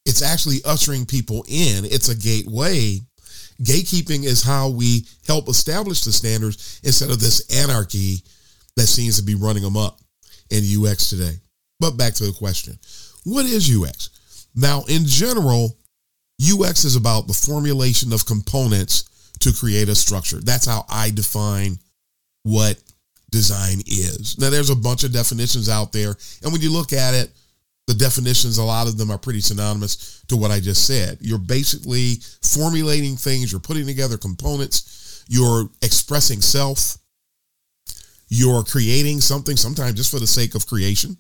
It's 0.04 0.21
actually 0.21 0.59
ushering 0.66 1.07
people 1.07 1.42
in. 1.49 1.87
It's 1.87 2.11
a 2.11 2.14
gateway 2.14 3.00
Gatekeeping 3.62 4.25
is 4.25 4.42
how 4.42 4.69
we 4.69 5.07
help 5.26 5.49
establish 5.49 6.04
the 6.04 6.12
standards 6.12 6.81
instead 6.83 7.11
of 7.11 7.21
this 7.21 7.62
anarchy 7.64 8.23
that 8.76 8.87
seems 8.87 9.16
to 9.19 9.23
be 9.23 9.35
running 9.35 9.62
them 9.62 9.76
up 9.76 10.00
in 10.50 10.64
UX 10.64 11.11
today. 11.11 11.35
But 11.81 11.97
back 11.97 12.14
to 12.14 12.25
the 12.25 12.33
question 12.33 12.78
what 13.25 13.47
is 13.47 13.71
UX? 13.71 14.47
Now, 14.54 14.83
in 14.88 15.07
general, 15.07 15.76
UX 16.42 16.85
is 16.85 16.97
about 16.97 17.26
the 17.26 17.33
formulation 17.33 18.12
of 18.12 18.26
components 18.26 19.33
to 19.40 19.52
create 19.52 19.88
a 19.88 19.95
structure. 19.95 20.40
That's 20.40 20.66
how 20.66 20.85
I 20.88 21.11
define 21.11 21.78
what 22.42 22.83
design 23.31 23.81
is. 23.87 24.38
Now, 24.38 24.50
there's 24.50 24.71
a 24.71 24.76
bunch 24.76 25.04
of 25.04 25.12
definitions 25.12 25.69
out 25.69 25.92
there. 25.92 26.14
And 26.42 26.52
when 26.52 26.61
you 26.61 26.73
look 26.73 26.92
at 26.92 27.14
it, 27.14 27.31
the 27.93 27.99
definitions, 27.99 28.59
a 28.59 28.65
lot 28.65 28.89
of 28.89 28.97
them 28.97 29.11
are 29.11 29.19
pretty 29.19 29.41
synonymous 29.41 30.23
to 30.29 30.37
what 30.37 30.51
I 30.51 30.61
just 30.61 30.87
said. 30.87 31.19
You're 31.21 31.39
basically 31.39 32.15
formulating 32.43 33.17
things, 33.17 33.53
you're 33.53 33.61
putting 33.61 33.87
together 33.87 34.17
components, 34.17 35.25
you're 35.29 35.69
expressing 35.83 36.41
self, 36.41 36.97
you're 38.29 38.63
creating 38.63 39.21
something, 39.21 39.57
sometimes 39.57 39.95
just 39.95 40.11
for 40.11 40.19
the 40.19 40.27
sake 40.27 40.55
of 40.55 40.67
creation. 40.67 41.19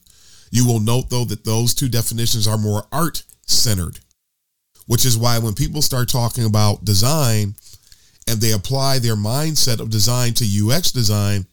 You 0.50 0.66
will 0.66 0.80
note, 0.80 1.10
though, 1.10 1.24
that 1.26 1.44
those 1.44 1.74
two 1.74 1.88
definitions 1.88 2.48
are 2.48 2.58
more 2.58 2.84
art 2.90 3.22
centered, 3.46 3.98
which 4.86 5.04
is 5.04 5.18
why 5.18 5.38
when 5.38 5.54
people 5.54 5.82
start 5.82 6.08
talking 6.08 6.44
about 6.44 6.84
design 6.84 7.54
and 8.26 8.40
they 8.40 8.52
apply 8.52 8.98
their 8.98 9.16
mindset 9.16 9.80
of 9.80 9.90
design 9.90 10.32
to 10.34 10.44
UX 10.44 10.90
design, 10.90 11.46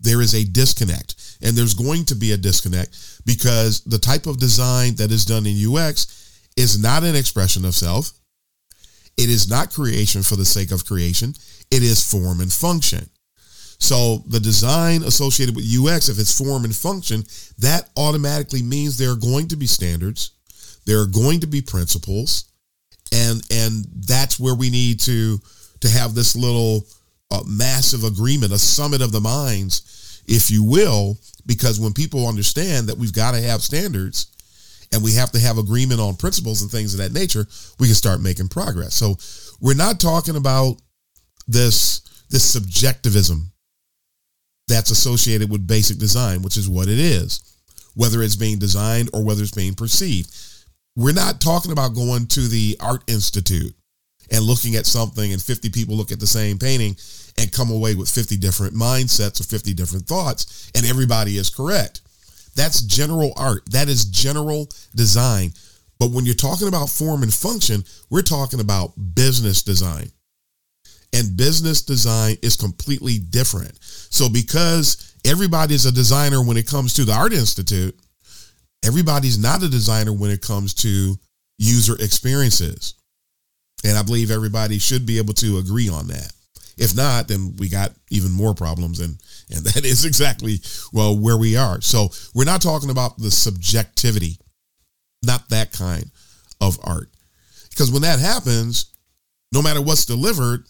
there 0.00 0.20
is 0.20 0.34
a 0.34 0.44
disconnect. 0.44 1.19
And 1.42 1.56
there's 1.56 1.74
going 1.74 2.04
to 2.06 2.14
be 2.14 2.32
a 2.32 2.36
disconnect 2.36 3.22
because 3.24 3.80
the 3.82 3.98
type 3.98 4.26
of 4.26 4.38
design 4.38 4.96
that 4.96 5.10
is 5.10 5.24
done 5.24 5.46
in 5.46 5.56
UX 5.56 6.50
is 6.56 6.78
not 6.80 7.04
an 7.04 7.16
expression 7.16 7.64
of 7.64 7.74
self. 7.74 8.12
It 9.16 9.28
is 9.28 9.48
not 9.48 9.72
creation 9.72 10.22
for 10.22 10.36
the 10.36 10.44
sake 10.44 10.70
of 10.70 10.84
creation. 10.84 11.34
It 11.70 11.82
is 11.82 12.08
form 12.08 12.40
and 12.40 12.52
function. 12.52 13.08
So 13.78 14.18
the 14.26 14.40
design 14.40 15.02
associated 15.02 15.56
with 15.56 15.64
UX, 15.64 16.08
if 16.08 16.18
it's 16.18 16.36
form 16.36 16.64
and 16.64 16.76
function, 16.76 17.24
that 17.58 17.88
automatically 17.96 18.62
means 18.62 18.98
there 18.98 19.10
are 19.10 19.16
going 19.16 19.48
to 19.48 19.56
be 19.56 19.66
standards, 19.66 20.32
there 20.84 21.00
are 21.00 21.06
going 21.06 21.40
to 21.40 21.46
be 21.46 21.62
principles, 21.62 22.44
and 23.12 23.42
and 23.50 23.86
that's 24.06 24.38
where 24.38 24.54
we 24.54 24.68
need 24.68 25.00
to 25.00 25.40
to 25.80 25.88
have 25.88 26.14
this 26.14 26.36
little 26.36 26.86
uh, 27.30 27.42
massive 27.46 28.04
agreement, 28.04 28.52
a 28.52 28.58
summit 28.58 29.00
of 29.00 29.12
the 29.12 29.20
minds, 29.20 29.99
if 30.30 30.48
you 30.50 30.62
will, 30.62 31.18
because 31.44 31.80
when 31.80 31.92
people 31.92 32.28
understand 32.28 32.86
that 32.86 32.96
we've 32.96 33.12
got 33.12 33.32
to 33.32 33.40
have 33.40 33.60
standards 33.60 34.28
and 34.92 35.02
we 35.02 35.12
have 35.12 35.32
to 35.32 35.40
have 35.40 35.58
agreement 35.58 36.00
on 36.00 36.14
principles 36.14 36.62
and 36.62 36.70
things 36.70 36.94
of 36.94 37.00
that 37.00 37.12
nature, 37.12 37.46
we 37.80 37.88
can 37.88 37.96
start 37.96 38.20
making 38.20 38.48
progress. 38.48 38.94
So 38.94 39.16
we're 39.60 39.74
not 39.74 40.00
talking 40.00 40.36
about 40.36 40.76
this 41.48 42.00
this 42.30 42.48
subjectivism 42.48 43.50
that's 44.68 44.90
associated 44.90 45.50
with 45.50 45.66
basic 45.66 45.98
design, 45.98 46.42
which 46.42 46.56
is 46.56 46.68
what 46.68 46.86
it 46.86 46.98
is, 46.98 47.42
whether 47.96 48.22
it's 48.22 48.36
being 48.36 48.60
designed 48.60 49.10
or 49.12 49.24
whether 49.24 49.42
it's 49.42 49.50
being 49.50 49.74
perceived. 49.74 50.30
We're 50.94 51.12
not 51.12 51.40
talking 51.40 51.72
about 51.72 51.94
going 51.94 52.26
to 52.26 52.42
the 52.42 52.76
art 52.78 53.02
institute 53.08 53.74
and 54.32 54.44
looking 54.44 54.76
at 54.76 54.86
something 54.86 55.32
and 55.32 55.42
50 55.42 55.70
people 55.70 55.96
look 55.96 56.12
at 56.12 56.20
the 56.20 56.26
same 56.26 56.58
painting 56.58 56.96
and 57.38 57.52
come 57.52 57.70
away 57.70 57.94
with 57.94 58.08
50 58.08 58.36
different 58.36 58.74
mindsets 58.74 59.40
or 59.40 59.44
50 59.44 59.74
different 59.74 60.06
thoughts 60.06 60.70
and 60.74 60.86
everybody 60.86 61.36
is 61.36 61.50
correct. 61.50 62.02
That's 62.54 62.82
general 62.82 63.32
art. 63.36 63.62
That 63.70 63.88
is 63.88 64.04
general 64.04 64.68
design. 64.94 65.52
But 65.98 66.10
when 66.10 66.24
you're 66.24 66.34
talking 66.34 66.68
about 66.68 66.88
form 66.88 67.22
and 67.22 67.32
function, 67.32 67.84
we're 68.08 68.22
talking 68.22 68.60
about 68.60 68.92
business 69.14 69.62
design. 69.62 70.10
And 71.12 71.36
business 71.36 71.82
design 71.82 72.36
is 72.42 72.56
completely 72.56 73.18
different. 73.18 73.76
So 73.82 74.28
because 74.28 75.14
everybody's 75.26 75.86
a 75.86 75.92
designer 75.92 76.42
when 76.42 76.56
it 76.56 76.66
comes 76.66 76.94
to 76.94 77.04
the 77.04 77.12
Art 77.12 77.32
Institute, 77.32 77.98
everybody's 78.84 79.38
not 79.38 79.62
a 79.62 79.68
designer 79.68 80.12
when 80.12 80.30
it 80.30 80.40
comes 80.40 80.72
to 80.74 81.16
user 81.58 81.96
experiences. 82.00 82.94
And 83.84 83.96
I 83.96 84.02
believe 84.02 84.30
everybody 84.30 84.78
should 84.78 85.06
be 85.06 85.18
able 85.18 85.34
to 85.34 85.58
agree 85.58 85.88
on 85.88 86.08
that. 86.08 86.32
If 86.76 86.96
not, 86.96 87.28
then 87.28 87.56
we 87.58 87.68
got 87.68 87.92
even 88.10 88.32
more 88.32 88.54
problems, 88.54 89.00
and 89.00 89.18
and 89.50 89.64
that 89.66 89.84
is 89.84 90.04
exactly 90.04 90.60
well 90.92 91.16
where 91.16 91.36
we 91.36 91.56
are. 91.56 91.80
So 91.80 92.08
we're 92.34 92.44
not 92.44 92.62
talking 92.62 92.90
about 92.90 93.18
the 93.18 93.30
subjectivity, 93.30 94.38
not 95.22 95.48
that 95.50 95.72
kind 95.72 96.10
of 96.60 96.78
art, 96.82 97.10
because 97.68 97.90
when 97.90 98.02
that 98.02 98.18
happens, 98.18 98.86
no 99.52 99.62
matter 99.62 99.82
what's 99.82 100.06
delivered, 100.06 100.64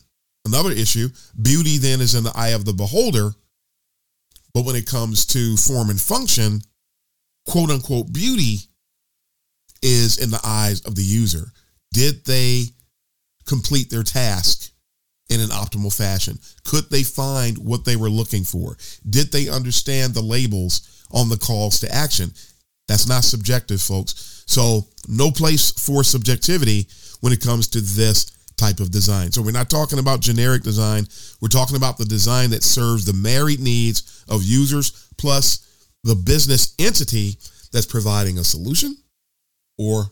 another 0.45 0.71
issue, 0.71 1.09
beauty 1.41 1.79
then 1.79 2.01
is 2.01 2.15
in 2.15 2.25
the 2.25 2.33
eye 2.35 2.51
of 2.51 2.65
the 2.65 2.73
beholder. 2.73 3.31
But 4.53 4.65
when 4.65 4.75
it 4.75 4.87
comes 4.87 5.27
to 5.27 5.57
form 5.57 5.91
and 5.91 6.01
function, 6.01 6.61
quote 7.47 7.71
unquote 7.71 8.13
beauty 8.13 8.59
is 9.83 10.19
in 10.19 10.31
the 10.31 10.41
eyes 10.45 10.81
of 10.83 10.97
the 10.97 11.05
user. 11.05 11.53
Did 11.93 12.25
they 12.25 12.65
complete 13.51 13.91
their 13.91 14.05
task 14.05 14.71
in 15.29 15.41
an 15.41 15.49
optimal 15.49 15.95
fashion? 15.95 16.39
Could 16.65 16.89
they 16.89 17.03
find 17.03 17.59
what 17.59 17.85
they 17.85 17.97
were 17.97 18.09
looking 18.09 18.45
for? 18.45 18.77
Did 19.09 19.33
they 19.33 19.49
understand 19.49 20.15
the 20.15 20.23
labels 20.23 21.05
on 21.11 21.29
the 21.29 21.37
calls 21.37 21.81
to 21.81 21.93
action? 21.93 22.33
That's 22.89 23.09
not 23.09 23.25
subjective, 23.25 23.83
folks. 23.83 24.45
So, 24.47 24.87
no 25.09 25.31
place 25.31 25.73
for 25.73 26.03
subjectivity 26.05 26.87
when 27.21 27.33
it 27.33 27.41
comes 27.41 27.69
to 27.69 27.81
this 27.81 28.31
type 28.57 28.81
of 28.81 28.91
design. 28.91 29.33
So, 29.33 29.43
we're 29.43 29.53
not 29.53 29.71
talking 29.71 29.99
about 29.99 30.21
generic 30.21 30.63
design. 30.63 31.07
We're 31.41 31.49
talking 31.49 31.77
about 31.77 31.99
the 31.99 32.05
design 32.05 32.51
that 32.51 32.63
serves 32.63 33.05
the 33.05 33.13
married 33.13 33.61
needs 33.61 34.25
of 34.29 34.43
users 34.45 35.09
plus 35.19 35.67
the 36.05 36.15
business 36.15 36.75
entity 36.79 37.37
that's 37.73 37.87
providing 37.87 38.39
a 38.39 38.45
solution 38.45 38.97
or 39.79 40.05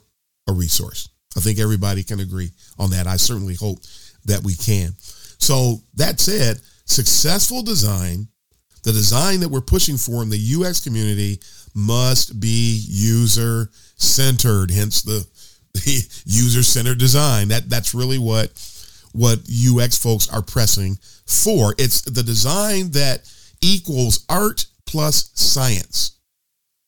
a 0.49 0.53
resource. 0.53 1.09
I 1.37 1.41
think 1.41 1.59
everybody 1.59 2.03
can 2.03 2.21
agree 2.21 2.51
on 2.79 2.91
that. 2.91 3.07
I 3.07 3.17
certainly 3.17 3.55
hope 3.55 3.81
that 4.25 4.43
we 4.43 4.55
can. 4.55 4.93
So, 5.39 5.83
that 5.95 6.21
said, 6.21 6.61
successful 6.85 7.63
design, 7.63 8.29
the 8.83 8.93
design 8.93 9.41
that 9.41 9.49
we're 9.49 9.61
pushing 9.61 9.97
for 9.97 10.23
in 10.23 10.31
the 10.31 10.55
UX 10.57 10.81
community 10.81 11.41
must 11.75 12.41
be 12.41 12.83
user 12.89 13.71
centered, 13.97 14.71
hence 14.71 15.03
the, 15.03 15.27
the 15.75 16.23
user 16.25 16.63
centered 16.63 16.99
design. 16.99 17.49
That 17.49 17.69
that's 17.69 17.95
really 17.95 18.19
what 18.19 18.51
what 19.13 19.41
UX 19.49 19.99
folks 19.99 20.29
are 20.31 20.43
pressing 20.43 20.97
for. 21.27 21.75
It's 21.79 22.03
the 22.03 22.23
design 22.23 22.91
that 22.93 23.31
equals 23.61 24.25
art 24.29 24.67
plus 24.87 25.31
science. 25.35 26.13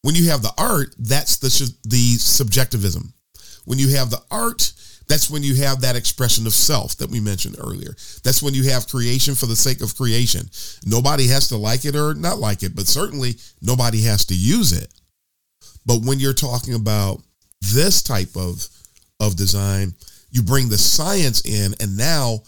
When 0.03 0.15
you 0.15 0.31
have 0.31 0.43
the 0.43 0.55
art, 0.57 0.95
that's 0.99 1.37
the 1.37 1.49
the 1.89 2.17
subjectivism. 2.17 3.13
When 3.71 3.79
you 3.79 3.91
have 3.91 4.11
the 4.11 4.21
art, 4.33 4.73
that's 5.07 5.31
when 5.31 5.45
you 5.45 5.55
have 5.63 5.83
that 5.83 5.95
expression 5.95 6.45
of 6.45 6.53
self 6.53 6.97
that 6.97 7.09
we 7.09 7.21
mentioned 7.21 7.55
earlier. 7.57 7.95
That's 8.25 8.43
when 8.43 8.53
you 8.53 8.69
have 8.69 8.89
creation 8.89 9.37
for 9.37 9.47
the 9.47 9.55
sake 9.55 9.81
of 9.81 9.97
creation. 9.97 10.51
Nobody 10.85 11.29
has 11.29 11.47
to 11.51 11.57
like 11.57 11.85
it 11.85 11.95
or 11.95 12.15
not 12.15 12.39
like 12.39 12.65
it, 12.65 12.75
but 12.75 12.89
certainly 12.89 13.37
nobody 13.63 14.03
has 14.03 14.25
to 14.25 14.35
use 14.35 14.73
it. 14.73 14.93
But 15.87 16.05
when 16.05 16.19
you're 16.19 16.33
talking 16.33 16.75
about 16.75 17.23
this 17.61 18.03
type 18.03 18.37
of 18.37 18.67
of 19.21 19.37
design, 19.37 19.95
you 20.33 20.43
bring 20.43 20.69
the 20.69 20.77
science 20.77 21.41
in 21.43 21.73
and 21.79 21.97
now 21.97 22.41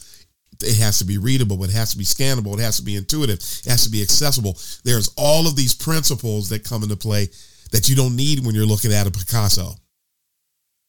it 0.60 0.76
has 0.78 0.98
to 0.98 1.04
be 1.04 1.18
readable, 1.18 1.62
it 1.62 1.70
has 1.70 1.92
to 1.92 1.98
be 1.98 2.04
scannable, 2.04 2.54
it 2.54 2.62
has 2.62 2.78
to 2.78 2.82
be 2.82 2.96
intuitive, 2.96 3.38
it 3.38 3.66
has 3.66 3.84
to 3.84 3.90
be 3.90 4.02
accessible. 4.02 4.58
There's 4.82 5.14
all 5.16 5.46
of 5.46 5.54
these 5.54 5.72
principles 5.72 6.48
that 6.48 6.64
come 6.64 6.82
into 6.82 6.96
play 6.96 7.28
that 7.70 7.88
you 7.88 7.94
don't 7.94 8.16
need 8.16 8.44
when 8.44 8.56
you're 8.56 8.66
looking 8.66 8.92
at 8.92 9.06
a 9.06 9.12
Picasso. 9.12 9.76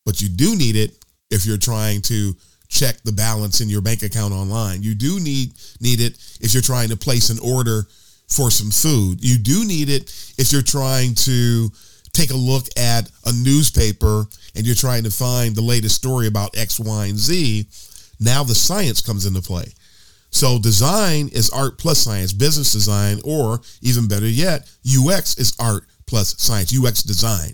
But 0.06 0.22
you 0.22 0.30
do 0.30 0.56
need 0.56 0.76
it 0.76 1.04
if 1.32 1.46
you're 1.46 1.58
trying 1.58 2.02
to 2.04 2.36
check 2.68 3.02
the 3.04 3.12
balance 3.12 3.62
in 3.62 3.70
your 3.70 3.82
bank 3.82 4.04
account 4.04 4.34
online. 4.34 4.82
You 4.82 4.96
do 4.96 5.20
need 5.20 5.54
need 5.80 6.02
it 6.02 6.18
if 6.42 6.54
you're 6.54 6.64
trying 6.64 6.90
to 6.90 6.98
place 6.98 7.30
an 7.30 7.40
order 7.40 7.84
for 8.28 8.50
some 8.50 8.72
food. 8.72 9.24
You 9.24 9.38
do 9.38 9.66
need 9.66 9.90
it 9.90 10.04
if 10.38 10.52
you're 10.52 10.62
trying 10.62 11.14
to 11.16 11.70
take 12.14 12.32
a 12.32 12.38
look 12.38 12.66
at 12.78 13.10
a 13.26 13.34
newspaper 13.34 14.26
and 14.56 14.66
you're 14.66 14.76
trying 14.76 15.04
to 15.04 15.12
find 15.12 15.56
the 15.56 15.62
latest 15.62 15.96
story 15.96 16.28
about 16.28 16.58
X, 16.58 16.80
Y, 16.80 17.06
and 17.06 17.18
Z. 17.18 17.68
Now 18.20 18.44
the 18.44 18.56
science 18.56 19.02
comes 19.02 19.26
into 19.26 19.42
play. 19.42 19.74
So 20.30 20.58
design 20.58 21.30
is 21.30 21.52
art 21.52 21.78
plus 21.78 22.00
science, 22.00 22.34
business 22.34 22.74
design, 22.74 23.20
or 23.24 23.62
even 23.82 24.08
better 24.08 24.28
yet, 24.28 24.68
UX 24.84 25.38
is 25.38 25.56
art 25.60 25.86
plus 26.08 26.42
science. 26.42 26.76
UX 26.76 27.04
design 27.04 27.54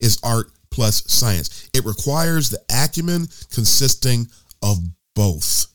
is 0.00 0.18
art 0.24 0.50
plus 0.70 1.04
science. 1.10 1.68
It 1.74 1.84
requires 1.84 2.50
the 2.50 2.60
acumen 2.70 3.28
consisting 3.52 4.26
of 4.62 4.78
both. 5.14 5.66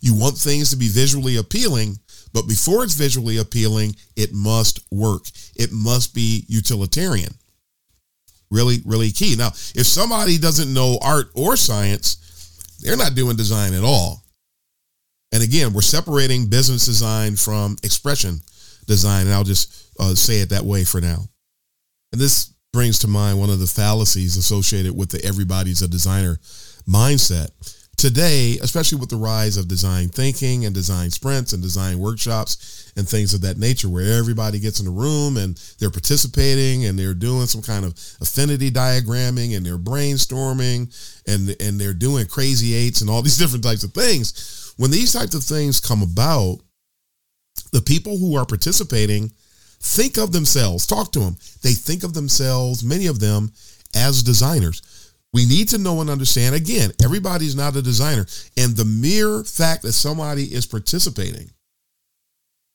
You 0.00 0.14
want 0.14 0.36
things 0.36 0.70
to 0.70 0.76
be 0.76 0.88
visually 0.88 1.36
appealing, 1.36 1.98
but 2.32 2.46
before 2.46 2.84
it's 2.84 2.94
visually 2.94 3.38
appealing, 3.38 3.96
it 4.14 4.32
must 4.32 4.80
work. 4.92 5.24
It 5.54 5.72
must 5.72 6.14
be 6.14 6.44
utilitarian. 6.48 7.32
Really, 8.50 8.78
really 8.84 9.10
key. 9.10 9.34
Now, 9.36 9.48
if 9.48 9.86
somebody 9.86 10.38
doesn't 10.38 10.72
know 10.72 10.98
art 11.02 11.30
or 11.34 11.56
science, 11.56 12.78
they're 12.80 12.96
not 12.96 13.14
doing 13.14 13.36
design 13.36 13.74
at 13.74 13.82
all. 13.82 14.22
And 15.32 15.42
again, 15.42 15.72
we're 15.72 15.82
separating 15.82 16.46
business 16.46 16.86
design 16.86 17.36
from 17.36 17.76
expression 17.82 18.40
design. 18.86 19.26
And 19.26 19.34
I'll 19.34 19.44
just 19.44 19.90
uh, 19.98 20.14
say 20.14 20.40
it 20.40 20.50
that 20.50 20.64
way 20.64 20.84
for 20.84 21.00
now. 21.00 21.24
And 22.12 22.20
this 22.20 22.54
brings 22.76 22.98
to 22.98 23.08
mind 23.08 23.40
one 23.40 23.48
of 23.48 23.58
the 23.58 23.66
fallacies 23.66 24.36
associated 24.36 24.94
with 24.94 25.08
the 25.08 25.24
everybody's 25.24 25.80
a 25.80 25.88
designer 25.88 26.38
mindset. 26.86 27.48
Today, 27.96 28.58
especially 28.60 28.98
with 28.98 29.08
the 29.08 29.16
rise 29.16 29.56
of 29.56 29.66
design 29.66 30.10
thinking 30.10 30.66
and 30.66 30.74
design 30.74 31.08
sprints 31.08 31.54
and 31.54 31.62
design 31.62 31.98
workshops 31.98 32.92
and 32.94 33.08
things 33.08 33.32
of 33.32 33.40
that 33.40 33.56
nature, 33.56 33.88
where 33.88 34.18
everybody 34.18 34.60
gets 34.60 34.78
in 34.78 34.84
the 34.84 34.92
room 34.92 35.38
and 35.38 35.56
they're 35.78 35.90
participating 35.90 36.84
and 36.84 36.98
they're 36.98 37.14
doing 37.14 37.46
some 37.46 37.62
kind 37.62 37.86
of 37.86 37.92
affinity 38.20 38.70
diagramming 38.70 39.56
and 39.56 39.64
they're 39.64 39.78
brainstorming 39.78 40.92
and, 41.26 41.56
and 41.62 41.80
they're 41.80 41.94
doing 41.94 42.26
crazy 42.26 42.74
eights 42.74 43.00
and 43.00 43.08
all 43.08 43.22
these 43.22 43.38
different 43.38 43.64
types 43.64 43.84
of 43.84 43.94
things. 43.94 44.74
When 44.76 44.90
these 44.90 45.14
types 45.14 45.34
of 45.34 45.42
things 45.42 45.80
come 45.80 46.02
about, 46.02 46.58
the 47.72 47.80
people 47.80 48.18
who 48.18 48.36
are 48.36 48.44
participating 48.44 49.32
think 49.80 50.18
of 50.18 50.32
themselves, 50.32 50.86
talk 50.86 51.12
to 51.12 51.20
them. 51.20 51.36
They 51.62 51.72
think 51.72 52.02
of 52.02 52.14
themselves, 52.14 52.84
many 52.84 53.06
of 53.06 53.20
them, 53.20 53.52
as 53.94 54.22
designers. 54.22 55.12
We 55.32 55.44
need 55.44 55.68
to 55.70 55.78
know 55.78 56.00
and 56.00 56.08
understand 56.08 56.54
again, 56.54 56.92
everybody's 57.02 57.56
not 57.56 57.76
a 57.76 57.82
designer. 57.82 58.26
And 58.56 58.76
the 58.76 58.84
mere 58.84 59.44
fact 59.44 59.82
that 59.82 59.92
somebody 59.92 60.44
is 60.44 60.66
participating 60.66 61.50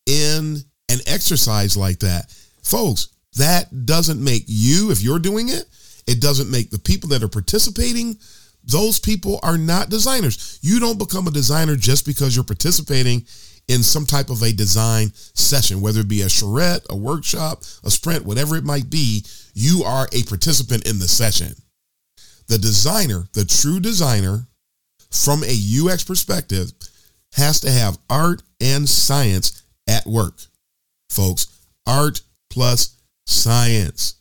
in 0.05 0.57
an 0.89 0.99
exercise 1.07 1.75
like 1.75 1.99
that, 1.99 2.31
folks, 2.63 3.09
that 3.37 3.85
doesn't 3.85 4.23
make 4.23 4.43
you, 4.47 4.91
if 4.91 5.01
you're 5.01 5.19
doing 5.19 5.49
it, 5.49 5.65
it 6.07 6.19
doesn't 6.19 6.51
make 6.51 6.69
the 6.69 6.79
people 6.79 7.09
that 7.09 7.23
are 7.23 7.29
participating, 7.29 8.17
those 8.63 8.99
people 8.99 9.39
are 9.41 9.57
not 9.57 9.89
designers. 9.89 10.59
You 10.61 10.79
don't 10.79 10.99
become 10.99 11.27
a 11.27 11.31
designer 11.31 11.75
just 11.75 12.05
because 12.05 12.35
you're 12.35 12.45
participating 12.45 13.25
in 13.71 13.83
some 13.83 14.05
type 14.05 14.29
of 14.29 14.43
a 14.43 14.51
design 14.51 15.13
session, 15.13 15.79
whether 15.79 16.01
it 16.01 16.09
be 16.09 16.23
a 16.23 16.29
charrette, 16.29 16.85
a 16.89 16.95
workshop, 16.95 17.63
a 17.85 17.89
sprint, 17.89 18.25
whatever 18.25 18.57
it 18.57 18.65
might 18.65 18.89
be, 18.89 19.23
you 19.53 19.83
are 19.85 20.09
a 20.11 20.23
participant 20.23 20.85
in 20.85 20.99
the 20.99 21.07
session. 21.07 21.53
The 22.47 22.57
designer, 22.57 23.29
the 23.31 23.45
true 23.45 23.79
designer, 23.79 24.45
from 25.09 25.45
a 25.45 25.55
UX 25.55 26.03
perspective, 26.03 26.73
has 27.33 27.61
to 27.61 27.71
have 27.71 27.97
art 28.09 28.43
and 28.59 28.89
science 28.89 29.63
at 29.87 30.05
work. 30.05 30.41
Folks, 31.09 31.47
art 31.87 32.21
plus 32.49 32.97
science. 33.25 34.15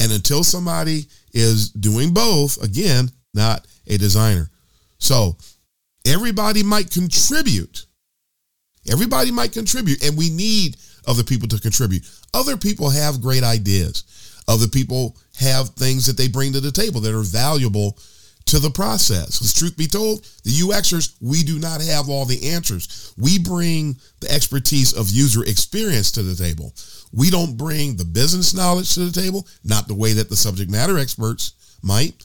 And 0.00 0.10
until 0.12 0.42
somebody 0.44 1.08
is 1.34 1.68
doing 1.72 2.14
both, 2.14 2.62
again, 2.62 3.10
not 3.34 3.66
a 3.86 3.98
designer. 3.98 4.50
So 4.96 5.36
everybody 6.06 6.62
might 6.62 6.90
contribute 6.90 7.84
Everybody 8.90 9.30
might 9.30 9.52
contribute, 9.52 10.04
and 10.04 10.16
we 10.16 10.30
need 10.30 10.76
other 11.06 11.22
people 11.22 11.48
to 11.48 11.60
contribute. 11.60 12.08
Other 12.34 12.56
people 12.56 12.90
have 12.90 13.22
great 13.22 13.42
ideas. 13.42 14.04
Other 14.48 14.68
people 14.68 15.16
have 15.38 15.70
things 15.70 16.06
that 16.06 16.16
they 16.16 16.28
bring 16.28 16.52
to 16.52 16.60
the 16.60 16.72
table 16.72 17.00
that 17.02 17.14
are 17.14 17.22
valuable 17.22 17.98
to 18.46 18.58
the 18.58 18.70
process. 18.70 19.38
Because 19.38 19.52
truth 19.52 19.76
be 19.76 19.86
told, 19.86 20.24
the 20.44 20.50
UXers, 20.50 21.14
we 21.20 21.42
do 21.42 21.58
not 21.58 21.82
have 21.82 22.08
all 22.08 22.24
the 22.24 22.50
answers. 22.50 23.12
We 23.18 23.38
bring 23.38 23.96
the 24.20 24.30
expertise 24.30 24.94
of 24.94 25.10
user 25.10 25.44
experience 25.44 26.10
to 26.12 26.22
the 26.22 26.34
table. 26.34 26.72
We 27.12 27.30
don't 27.30 27.56
bring 27.56 27.96
the 27.96 28.06
business 28.06 28.54
knowledge 28.54 28.94
to 28.94 29.00
the 29.00 29.20
table, 29.20 29.46
not 29.64 29.86
the 29.86 29.94
way 29.94 30.14
that 30.14 30.30
the 30.30 30.36
subject 30.36 30.70
matter 30.70 30.98
experts 30.98 31.52
might, 31.82 32.24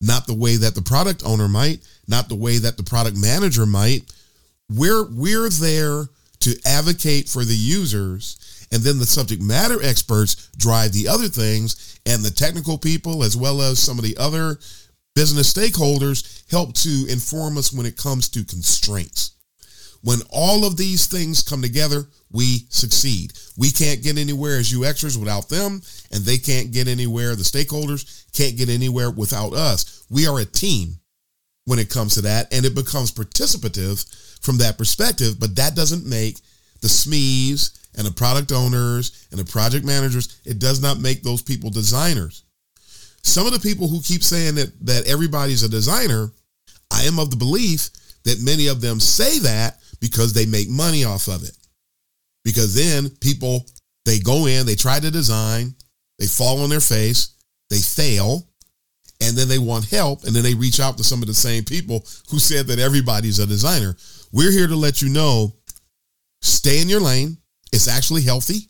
not 0.00 0.26
the 0.26 0.34
way 0.34 0.56
that 0.56 0.74
the 0.74 0.82
product 0.82 1.24
owner 1.24 1.48
might, 1.48 1.80
not 2.06 2.28
the 2.28 2.36
way 2.36 2.58
that 2.58 2.76
the 2.76 2.82
product 2.82 3.16
manager 3.16 3.66
might 3.66 4.02
we're 4.70 5.04
we're 5.10 5.48
there 5.48 6.04
to 6.40 6.58
advocate 6.66 7.28
for 7.28 7.44
the 7.44 7.54
users 7.54 8.66
and 8.72 8.82
then 8.82 8.98
the 8.98 9.06
subject 9.06 9.42
matter 9.42 9.82
experts 9.82 10.50
drive 10.56 10.92
the 10.92 11.08
other 11.08 11.28
things 11.28 11.98
and 12.06 12.22
the 12.22 12.30
technical 12.30 12.78
people 12.78 13.22
as 13.22 13.36
well 13.36 13.62
as 13.62 13.78
some 13.78 13.98
of 13.98 14.04
the 14.04 14.16
other 14.16 14.58
business 15.14 15.52
stakeholders 15.52 16.50
help 16.50 16.74
to 16.74 17.06
inform 17.08 17.56
us 17.56 17.72
when 17.72 17.86
it 17.86 17.96
comes 17.96 18.28
to 18.28 18.44
constraints. 18.44 19.32
When 20.02 20.20
all 20.28 20.66
of 20.66 20.76
these 20.76 21.06
things 21.06 21.40
come 21.40 21.62
together 21.62 22.06
we 22.30 22.66
succeed. 22.68 23.32
We 23.56 23.70
can't 23.70 24.02
get 24.02 24.18
anywhere 24.18 24.58
as 24.58 24.72
UXers 24.72 25.16
without 25.16 25.48
them 25.48 25.80
and 26.10 26.24
they 26.24 26.36
can't 26.36 26.72
get 26.72 26.88
anywhere 26.88 27.36
the 27.36 27.44
stakeholders 27.44 28.24
can't 28.32 28.56
get 28.56 28.68
anywhere 28.68 29.10
without 29.10 29.54
us. 29.54 30.04
We 30.10 30.26
are 30.26 30.40
a 30.40 30.44
team 30.44 30.96
when 31.64 31.78
it 31.78 31.88
comes 31.88 32.14
to 32.14 32.22
that 32.22 32.52
and 32.52 32.66
it 32.66 32.74
becomes 32.74 33.12
participative 33.12 34.04
from 34.44 34.58
that 34.58 34.76
perspective, 34.76 35.40
but 35.40 35.56
that 35.56 35.74
doesn't 35.74 36.06
make 36.06 36.38
the 36.82 36.88
SMEs 36.88 37.80
and 37.96 38.06
the 38.06 38.12
product 38.12 38.52
owners 38.52 39.26
and 39.30 39.40
the 39.40 39.44
project 39.44 39.86
managers, 39.86 40.40
it 40.44 40.58
does 40.58 40.82
not 40.82 41.00
make 41.00 41.22
those 41.22 41.42
people 41.42 41.70
designers. 41.70 42.44
Some 43.22 43.46
of 43.46 43.52
the 43.52 43.58
people 43.58 43.88
who 43.88 44.02
keep 44.02 44.22
saying 44.22 44.56
that 44.56 44.72
that 44.84 45.08
everybody's 45.08 45.62
a 45.62 45.68
designer, 45.68 46.30
I 46.92 47.04
am 47.04 47.18
of 47.18 47.30
the 47.30 47.36
belief 47.36 47.88
that 48.24 48.42
many 48.42 48.68
of 48.68 48.80
them 48.80 49.00
say 49.00 49.38
that 49.40 49.78
because 50.00 50.32
they 50.32 50.44
make 50.44 50.68
money 50.68 51.04
off 51.04 51.28
of 51.28 51.42
it. 51.42 51.56
Because 52.44 52.74
then 52.74 53.08
people 53.20 53.64
they 54.04 54.18
go 54.18 54.46
in, 54.46 54.66
they 54.66 54.74
try 54.74 55.00
to 55.00 55.10
design, 55.10 55.74
they 56.18 56.26
fall 56.26 56.60
on 56.60 56.68
their 56.68 56.80
face, 56.80 57.30
they 57.70 57.78
fail, 57.78 58.46
and 59.22 59.36
then 59.36 59.48
they 59.48 59.58
want 59.58 59.88
help, 59.88 60.24
and 60.24 60.36
then 60.36 60.42
they 60.42 60.54
reach 60.54 60.80
out 60.80 60.98
to 60.98 61.04
some 61.04 61.22
of 61.22 61.28
the 61.28 61.34
same 61.34 61.64
people 61.64 62.04
who 62.30 62.38
said 62.38 62.66
that 62.66 62.78
everybody's 62.78 63.38
a 63.38 63.46
designer. 63.46 63.96
We're 64.34 64.50
here 64.50 64.66
to 64.66 64.74
let 64.74 65.00
you 65.00 65.10
know 65.10 65.54
stay 66.42 66.82
in 66.82 66.88
your 66.88 67.00
lane. 67.00 67.38
It's 67.72 67.86
actually 67.86 68.22
healthy. 68.22 68.68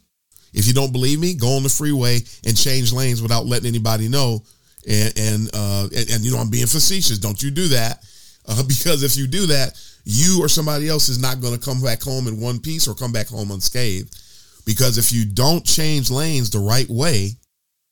If 0.53 0.67
you 0.67 0.75
don't 0.75 0.93
believe 0.93 1.19
me, 1.19 1.33
go 1.33 1.57
on 1.57 1.63
the 1.63 1.71
freeway 1.71 2.21
and 2.47 2.55
change 2.55 2.93
lanes 2.93 3.23
without 3.23 3.47
letting 3.47 3.69
anybody 3.69 4.07
know. 4.07 4.43
And 4.87 5.19
and 5.19 5.51
uh, 5.55 5.89
and, 5.97 6.11
and 6.11 6.23
you 6.23 6.33
know 6.33 6.39
I'm 6.39 6.51
being 6.51 6.67
facetious. 6.67 7.17
Don't 7.17 7.43
you 7.43 7.51
do 7.51 7.69
that 7.69 8.05
uh, 8.47 8.63
because 8.65 9.03
if 9.03 9.17
you 9.17 9.27
do 9.27 9.47
that, 9.47 9.83
you 10.05 10.45
or 10.45 10.51
somebody 10.51 10.87
else 10.87 11.09
is 11.09 11.19
not 11.19 11.41
going 11.41 11.59
to 11.59 11.65
come 11.65 11.81
back 11.81 12.03
home 12.03 12.29
in 12.29 12.39
one 12.39 12.61
piece 12.61 12.87
or 12.87 12.95
come 12.95 13.11
back 13.11 13.29
home 13.29 13.51
unscathed. 13.51 14.15
Because 14.67 14.99
if 14.99 15.13
you 15.13 15.25
don't 15.25 15.65
change 15.65 16.11
lanes 16.11 16.51
the 16.51 16.59
right 16.59 16.89
way, 16.91 17.31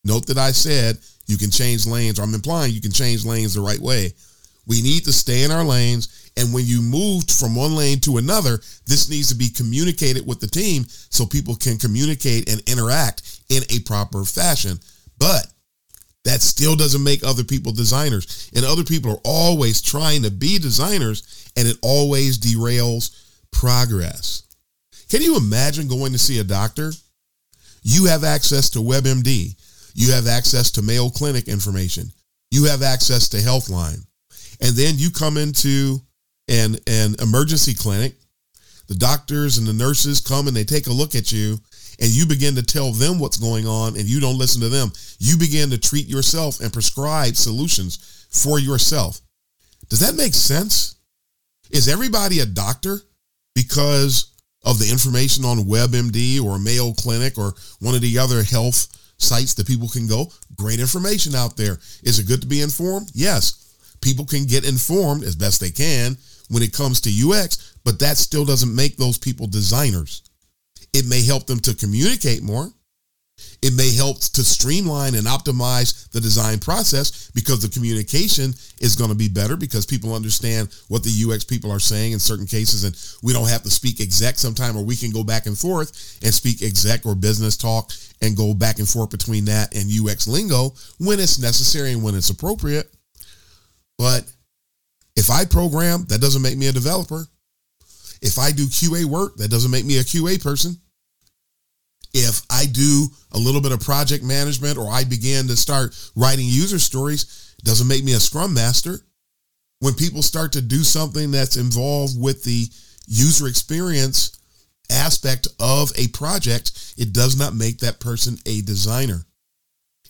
note 0.04 0.26
that 0.26 0.36
I 0.36 0.50
said 0.52 0.98
you 1.26 1.38
can 1.38 1.50
change 1.50 1.86
lanes, 1.86 2.20
or 2.20 2.22
I'm 2.22 2.34
implying 2.34 2.74
you 2.74 2.82
can 2.82 2.92
change 2.92 3.24
lanes 3.24 3.54
the 3.54 3.62
right 3.62 3.80
way. 3.80 4.12
We 4.66 4.82
need 4.82 5.04
to 5.04 5.12
stay 5.12 5.42
in 5.42 5.50
our 5.50 5.64
lanes 5.64 6.21
and 6.36 6.52
when 6.52 6.64
you 6.64 6.80
moved 6.80 7.30
from 7.30 7.54
one 7.54 7.76
lane 7.76 8.00
to 8.00 8.16
another, 8.16 8.58
this 8.86 9.08
needs 9.10 9.28
to 9.28 9.34
be 9.34 9.50
communicated 9.50 10.26
with 10.26 10.40
the 10.40 10.46
team 10.46 10.84
so 10.88 11.26
people 11.26 11.54
can 11.54 11.76
communicate 11.76 12.50
and 12.50 12.60
interact 12.66 13.40
in 13.48 13.62
a 13.70 13.80
proper 13.80 14.24
fashion. 14.24 14.78
But 15.18 15.46
that 16.24 16.40
still 16.40 16.76
doesn't 16.76 17.02
make 17.02 17.24
other 17.24 17.44
people 17.44 17.72
designers. 17.72 18.50
And 18.54 18.64
other 18.64 18.84
people 18.84 19.12
are 19.12 19.20
always 19.24 19.82
trying 19.82 20.22
to 20.22 20.30
be 20.30 20.58
designers, 20.58 21.50
and 21.56 21.68
it 21.68 21.76
always 21.82 22.38
derails 22.38 23.18
progress. 23.50 24.44
Can 25.10 25.20
you 25.20 25.36
imagine 25.36 25.88
going 25.88 26.12
to 26.12 26.18
see 26.18 26.38
a 26.38 26.44
doctor? 26.44 26.92
You 27.82 28.06
have 28.06 28.24
access 28.24 28.70
to 28.70 28.78
WebMD. 28.78 29.54
You 29.94 30.12
have 30.12 30.26
access 30.26 30.70
to 30.72 30.82
Mayo 30.82 31.10
Clinic 31.10 31.48
information. 31.48 32.10
You 32.50 32.64
have 32.64 32.82
access 32.82 33.28
to 33.30 33.38
Healthline. 33.38 34.06
And 34.60 34.74
then 34.76 34.94
you 34.96 35.10
come 35.10 35.36
into 35.36 36.00
an, 36.52 36.76
an 36.86 37.16
emergency 37.20 37.74
clinic 37.74 38.14
the 38.92 38.98
doctors 38.98 39.56
and 39.56 39.66
the 39.66 39.72
nurses 39.72 40.20
come 40.20 40.48
and 40.48 40.54
they 40.54 40.64
take 40.64 40.86
a 40.86 40.92
look 40.92 41.14
at 41.14 41.32
you 41.32 41.58
and 42.00 42.10
you 42.10 42.26
begin 42.26 42.54
to 42.56 42.62
tell 42.62 42.92
them 42.92 43.18
what's 43.18 43.38
going 43.38 43.66
on 43.66 43.96
and 43.96 44.04
you 44.04 44.20
don't 44.20 44.36
listen 44.36 44.60
to 44.60 44.68
them. 44.68 44.92
You 45.18 45.38
begin 45.38 45.70
to 45.70 45.78
treat 45.78 46.08
yourself 46.08 46.60
and 46.60 46.70
prescribe 46.70 47.36
solutions 47.36 48.26
for 48.30 48.58
yourself. 48.58 49.20
Does 49.88 50.00
that 50.00 50.14
make 50.14 50.34
sense? 50.34 50.96
Is 51.70 51.88
everybody 51.88 52.40
a 52.40 52.46
doctor 52.46 52.98
because 53.54 54.34
of 54.64 54.78
the 54.78 54.90
information 54.90 55.44
on 55.46 55.58
WebMD 55.58 56.42
or 56.42 56.58
Mayo 56.58 56.92
Clinic 56.92 57.38
or 57.38 57.54
one 57.80 57.94
of 57.94 58.02
the 58.02 58.18
other 58.18 58.42
health 58.42 58.88
sites 59.16 59.54
that 59.54 59.66
people 59.66 59.88
can 59.88 60.06
go? 60.06 60.30
Great 60.56 60.80
information 60.80 61.34
out 61.34 61.56
there. 61.56 61.78
Is 62.02 62.18
it 62.18 62.26
good 62.26 62.42
to 62.42 62.46
be 62.46 62.60
informed? 62.60 63.10
Yes. 63.14 63.74
People 64.02 64.26
can 64.26 64.44
get 64.44 64.68
informed 64.68 65.22
as 65.22 65.36
best 65.36 65.60
they 65.60 65.70
can 65.70 66.16
when 66.48 66.62
it 66.62 66.72
comes 66.72 67.00
to 67.02 67.10
UX, 67.10 67.76
but 67.84 67.98
that 67.98 68.16
still 68.16 68.44
doesn't 68.44 68.74
make 68.74 68.96
those 68.96 69.18
people 69.18 69.46
designers. 69.46 70.22
It 70.92 71.06
may 71.06 71.22
help 71.22 71.46
them 71.46 71.60
to 71.60 71.74
communicate 71.74 72.42
more. 72.42 72.68
It 73.62 73.74
may 73.74 73.94
help 73.94 74.20
to 74.20 74.44
streamline 74.44 75.14
and 75.14 75.26
optimize 75.26 76.10
the 76.10 76.20
design 76.20 76.58
process 76.58 77.30
because 77.30 77.60
the 77.60 77.68
communication 77.68 78.54
is 78.80 78.96
going 78.96 79.10
to 79.10 79.16
be 79.16 79.28
better 79.28 79.56
because 79.56 79.86
people 79.86 80.14
understand 80.14 80.68
what 80.88 81.02
the 81.02 81.10
UX 81.10 81.44
people 81.44 81.70
are 81.70 81.78
saying 81.78 82.12
in 82.12 82.18
certain 82.18 82.46
cases. 82.46 82.84
And 82.84 82.96
we 83.22 83.32
don't 83.32 83.48
have 83.48 83.62
to 83.62 83.70
speak 83.70 84.00
exec 84.00 84.36
sometime, 84.36 84.76
or 84.76 84.84
we 84.84 84.96
can 84.96 85.10
go 85.10 85.24
back 85.24 85.46
and 85.46 85.56
forth 85.56 86.18
and 86.22 86.34
speak 86.34 86.62
exec 86.62 87.06
or 87.06 87.14
business 87.14 87.56
talk 87.56 87.92
and 88.20 88.36
go 88.36 88.52
back 88.52 88.78
and 88.78 88.88
forth 88.88 89.10
between 89.10 89.44
that 89.46 89.74
and 89.74 89.90
UX 89.90 90.26
lingo 90.26 90.74
when 90.98 91.20
it's 91.20 91.38
necessary 91.38 91.92
and 91.92 92.02
when 92.02 92.14
it's 92.14 92.30
appropriate. 92.30 92.92
But 93.96 94.30
if 95.16 95.30
I 95.30 95.44
program, 95.44 96.04
that 96.08 96.20
doesn't 96.20 96.42
make 96.42 96.56
me 96.56 96.68
a 96.68 96.72
developer. 96.72 97.26
If 98.22 98.38
I 98.38 98.52
do 98.52 98.66
QA 98.66 99.04
work, 99.04 99.36
that 99.36 99.50
doesn't 99.50 99.70
make 99.70 99.84
me 99.84 99.98
a 99.98 100.04
QA 100.04 100.42
person. 100.42 100.76
If 102.14 102.42
I 102.50 102.66
do 102.66 103.06
a 103.32 103.38
little 103.38 103.60
bit 103.60 103.72
of 103.72 103.80
project 103.80 104.22
management 104.22 104.78
or 104.78 104.90
I 104.90 105.04
begin 105.04 105.48
to 105.48 105.56
start 105.56 105.96
writing 106.14 106.46
user 106.46 106.78
stories, 106.78 107.54
doesn't 107.64 107.88
make 107.88 108.04
me 108.04 108.12
a 108.12 108.20
scrum 108.20 108.54
master. 108.54 109.00
When 109.80 109.94
people 109.94 110.22
start 110.22 110.52
to 110.52 110.62
do 110.62 110.84
something 110.84 111.30
that's 111.30 111.56
involved 111.56 112.20
with 112.20 112.44
the 112.44 112.66
user 113.06 113.48
experience 113.48 114.38
aspect 114.90 115.48
of 115.58 115.90
a 115.96 116.08
project, 116.08 116.94
it 116.96 117.12
does 117.12 117.36
not 117.36 117.54
make 117.54 117.78
that 117.78 117.98
person 117.98 118.36
a 118.46 118.60
designer. 118.62 119.24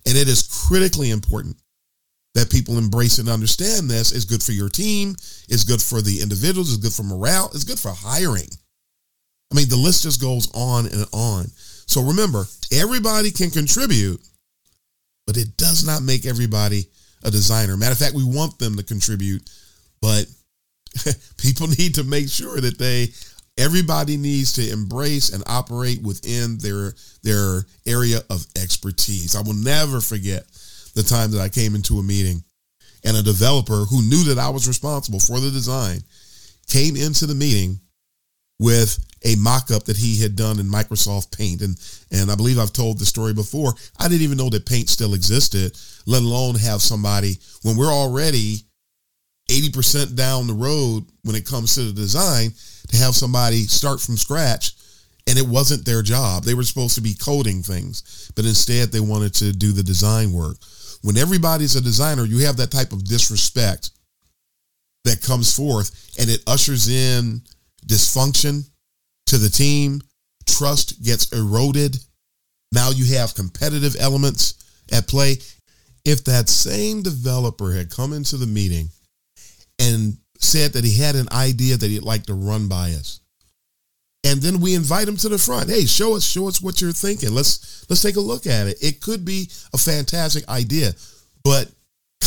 And 0.04 0.16
it 0.16 0.28
is 0.28 0.66
critically 0.66 1.10
important 1.10 1.56
that 2.34 2.50
people 2.50 2.78
embrace 2.78 3.18
and 3.18 3.28
understand 3.28 3.88
this 3.88 4.12
is 4.12 4.24
good 4.24 4.42
for 4.42 4.52
your 4.52 4.68
team, 4.68 5.14
is 5.48 5.64
good 5.64 5.82
for 5.82 6.00
the 6.00 6.20
individuals, 6.22 6.70
is 6.70 6.78
good 6.78 6.92
for 6.92 7.02
morale, 7.02 7.50
is 7.52 7.64
good 7.64 7.78
for 7.78 7.92
hiring. 7.94 8.48
I 9.52 9.54
mean, 9.54 9.68
the 9.68 9.76
list 9.76 10.04
just 10.04 10.20
goes 10.20 10.50
on 10.54 10.86
and 10.86 11.06
on. 11.12 11.46
So 11.86 12.02
remember, 12.02 12.46
everybody 12.72 13.30
can 13.30 13.50
contribute, 13.50 14.20
but 15.26 15.36
it 15.36 15.56
does 15.58 15.84
not 15.86 16.02
make 16.02 16.24
everybody 16.24 16.86
a 17.22 17.30
designer. 17.30 17.76
Matter 17.76 17.92
of 17.92 17.98
fact, 17.98 18.14
we 18.14 18.24
want 18.24 18.58
them 18.58 18.76
to 18.76 18.82
contribute, 18.82 19.48
but 20.00 20.24
people 21.36 21.66
need 21.66 21.94
to 21.96 22.04
make 22.04 22.28
sure 22.28 22.60
that 22.60 22.78
they 22.78 23.08
everybody 23.58 24.16
needs 24.16 24.54
to 24.54 24.70
embrace 24.70 25.30
and 25.30 25.42
operate 25.46 26.02
within 26.02 26.56
their 26.58 26.94
their 27.22 27.66
area 27.86 28.20
of 28.30 28.46
expertise. 28.56 29.36
I 29.36 29.42
will 29.42 29.54
never 29.54 30.00
forget 30.00 30.44
the 30.94 31.02
time 31.02 31.30
that 31.32 31.40
I 31.40 31.48
came 31.48 31.74
into 31.74 31.98
a 31.98 32.02
meeting 32.02 32.42
and 33.04 33.16
a 33.16 33.22
developer 33.22 33.84
who 33.84 34.02
knew 34.02 34.24
that 34.24 34.38
I 34.38 34.48
was 34.48 34.68
responsible 34.68 35.20
for 35.20 35.40
the 35.40 35.50
design 35.50 36.00
came 36.68 36.96
into 36.96 37.26
the 37.26 37.34
meeting 37.34 37.80
with 38.58 38.98
a 39.24 39.34
mock-up 39.36 39.84
that 39.84 39.96
he 39.96 40.20
had 40.20 40.36
done 40.36 40.58
in 40.58 40.66
Microsoft 40.66 41.36
Paint. 41.36 41.62
And, 41.62 41.76
and 42.10 42.30
I 42.30 42.36
believe 42.36 42.58
I've 42.58 42.72
told 42.72 42.98
the 42.98 43.06
story 43.06 43.34
before. 43.34 43.74
I 43.98 44.08
didn't 44.08 44.22
even 44.22 44.38
know 44.38 44.50
that 44.50 44.66
Paint 44.66 44.88
still 44.88 45.14
existed, 45.14 45.76
let 46.06 46.22
alone 46.22 46.54
have 46.56 46.80
somebody 46.80 47.38
when 47.62 47.76
we're 47.76 47.92
already 47.92 48.58
80% 49.50 50.14
down 50.14 50.46
the 50.46 50.54
road 50.54 51.04
when 51.24 51.36
it 51.36 51.46
comes 51.46 51.74
to 51.74 51.82
the 51.82 51.92
design 51.92 52.52
to 52.88 52.96
have 52.96 53.14
somebody 53.14 53.62
start 53.64 54.00
from 54.00 54.16
scratch 54.16 54.72
and 55.26 55.38
it 55.38 55.46
wasn't 55.46 55.84
their 55.84 56.02
job. 56.02 56.44
They 56.44 56.54
were 56.54 56.62
supposed 56.62 56.94
to 56.96 57.00
be 57.00 57.14
coding 57.14 57.62
things, 57.62 58.30
but 58.34 58.44
instead 58.44 58.90
they 58.90 59.00
wanted 59.00 59.34
to 59.34 59.52
do 59.52 59.72
the 59.72 59.82
design 59.82 60.32
work. 60.32 60.56
When 61.02 61.16
everybody's 61.16 61.76
a 61.76 61.80
designer, 61.80 62.24
you 62.24 62.38
have 62.46 62.56
that 62.58 62.70
type 62.70 62.92
of 62.92 63.04
disrespect 63.04 63.90
that 65.04 65.22
comes 65.22 65.54
forth 65.54 66.16
and 66.18 66.30
it 66.30 66.42
ushers 66.46 66.88
in 66.88 67.42
dysfunction 67.86 68.68
to 69.26 69.38
the 69.38 69.50
team. 69.50 70.00
Trust 70.46 71.02
gets 71.02 71.32
eroded. 71.32 71.96
Now 72.72 72.90
you 72.90 73.16
have 73.16 73.34
competitive 73.34 73.96
elements 73.98 74.54
at 74.92 75.08
play. 75.08 75.38
If 76.04 76.24
that 76.24 76.48
same 76.48 77.02
developer 77.02 77.72
had 77.72 77.90
come 77.90 78.12
into 78.12 78.36
the 78.36 78.46
meeting 78.46 78.88
and 79.78 80.16
said 80.38 80.72
that 80.72 80.84
he 80.84 80.96
had 80.96 81.14
an 81.14 81.28
idea 81.32 81.76
that 81.76 81.90
he'd 81.90 82.02
like 82.02 82.26
to 82.26 82.34
run 82.34 82.68
by 82.68 82.90
us, 82.90 83.20
and 84.24 84.40
then 84.40 84.60
we 84.60 84.74
invite 84.74 85.06
them 85.06 85.16
to 85.18 85.28
the 85.28 85.38
front. 85.38 85.68
Hey, 85.68 85.84
show 85.84 86.14
us, 86.16 86.24
show 86.24 86.48
us 86.48 86.62
what 86.62 86.80
you're 86.80 86.92
thinking. 86.92 87.34
Let's 87.34 87.86
let's 87.88 88.02
take 88.02 88.16
a 88.16 88.20
look 88.20 88.46
at 88.46 88.66
it. 88.66 88.78
It 88.82 89.00
could 89.00 89.24
be 89.24 89.50
a 89.72 89.78
fantastic 89.78 90.48
idea, 90.48 90.92
but 91.44 91.70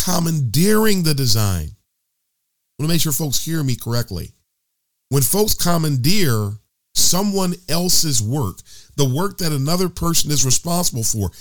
commandeering 0.03 1.03
the 1.03 1.13
design. 1.13 1.69
I 1.69 2.83
want 2.83 2.89
to 2.89 2.93
make 2.93 3.01
sure 3.01 3.13
folks 3.13 3.43
hear 3.43 3.63
me 3.63 3.75
correctly. 3.75 4.31
When 5.09 5.21
folks 5.21 5.53
commandeer 5.53 6.51
someone 6.93 7.55
else's 7.69 8.21
work, 8.21 8.57
the 8.97 9.07
work 9.07 9.37
that 9.37 9.51
another 9.51 9.87
person 9.87 10.31
is 10.31 10.45
responsible 10.45 11.03
for, 11.03 11.31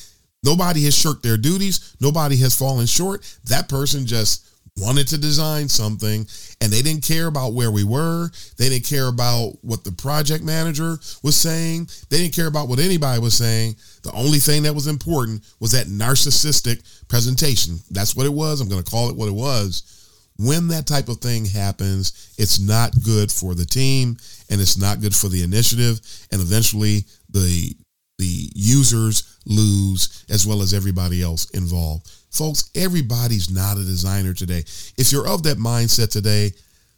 nobody 0.45 0.85
has 0.85 0.97
shirked 0.97 1.25
their 1.25 1.37
duties, 1.37 1.97
nobody 2.01 2.37
has 2.37 2.57
fallen 2.57 2.87
short. 2.87 3.39
That 3.45 3.69
person 3.69 4.07
just 4.07 4.47
wanted 4.77 5.07
to 5.07 5.19
design 5.19 5.69
something 5.69 6.27
and 6.61 6.73
they 6.73 6.83
didn't 6.83 7.07
care 7.07 7.29
about 7.29 7.53
where 7.53 7.71
we 7.71 7.85
were. 7.85 8.29
They 8.59 8.69
didn't 8.69 8.87
care 8.87 9.07
about 9.07 9.53
what 9.63 9.85
the 9.85 9.93
project 9.93 10.43
manager 10.43 10.97
was 11.23 11.37
saying. 11.37 11.89
They 12.11 12.19
didn't 12.19 12.35
care 12.35 12.49
about 12.49 12.69
what 12.69 12.81
anybody 12.81 13.21
was 13.21 13.35
saying. 13.37 13.77
The 14.03 14.13
only 14.13 14.39
thing 14.39 14.65
that 14.65 14.75
was 14.75 14.89
important 14.89 15.45
was 15.61 15.73
that 15.73 15.87
narcissistic 15.87 17.07
presentation. 17.09 17.79
That's 17.91 18.17
what 18.17 18.27
it 18.27 18.33
was. 18.33 18.61
I'm 18.61 18.69
going 18.69 18.83
to 18.83 18.91
call 18.91 19.11
it 19.11 19.17
what 19.17 19.29
it 19.29 19.35
was. 19.35 19.91
When 20.39 20.67
that 20.69 20.89
type 20.89 21.09
of 21.09 21.19
thing 21.19 21.45
happens, 21.45 22.35
it's 22.37 22.59
not 22.59 23.01
good 23.05 23.31
for 23.31 23.55
the 23.55 23.65
team 23.65 24.17
and 24.51 24.61
it's 24.61 24.77
not 24.77 25.01
good 25.01 25.15
for 25.15 25.29
the 25.29 25.45
initiative. 25.45 26.01
And 26.33 26.41
eventually 26.41 27.05
the 27.31 27.77
the 28.19 28.49
users 28.55 29.39
lose 29.45 30.25
as 30.31 30.47
well 30.47 30.63
as 30.63 30.73
everybody 30.73 31.21
else 31.21 31.51
involved. 31.51 32.09
Folks, 32.35 32.71
everybody's 32.75 33.49
not 33.49 33.77
a 33.77 33.85
designer 33.85 34.35
today. 34.35 34.65
If 34.99 35.13
you're 35.13 35.29
of 35.29 35.45
that 35.45 35.57
mindset 35.57 36.11
today, 36.11 36.51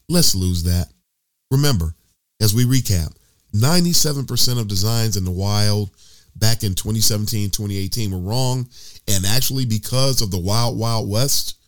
let's 0.08 0.34
lose 0.34 0.62
that. 0.62 0.86
Remember, 1.50 1.94
as 2.40 2.54
we 2.54 2.64
recap, 2.64 3.14
97% 3.54 4.58
of 4.58 4.66
designs 4.66 5.18
in 5.18 5.24
the 5.24 5.30
wild 5.30 5.90
back 6.36 6.62
in 6.62 6.74
2017, 6.74 7.50
2018 7.50 8.10
were 8.10 8.18
wrong. 8.18 8.66
And 9.08 9.26
actually, 9.26 9.66
because 9.66 10.22
of 10.22 10.30
the 10.30 10.40
wild, 10.40 10.78
wild 10.78 11.08
west 11.08 11.58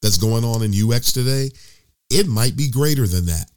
that's 0.00 0.18
going 0.18 0.44
on 0.44 0.62
in 0.62 0.72
UX 0.72 1.12
today, 1.12 1.50
it 2.10 2.26
might 2.26 2.56
be 2.56 2.70
greater 2.70 3.06
than 3.06 3.26
that 3.26 3.50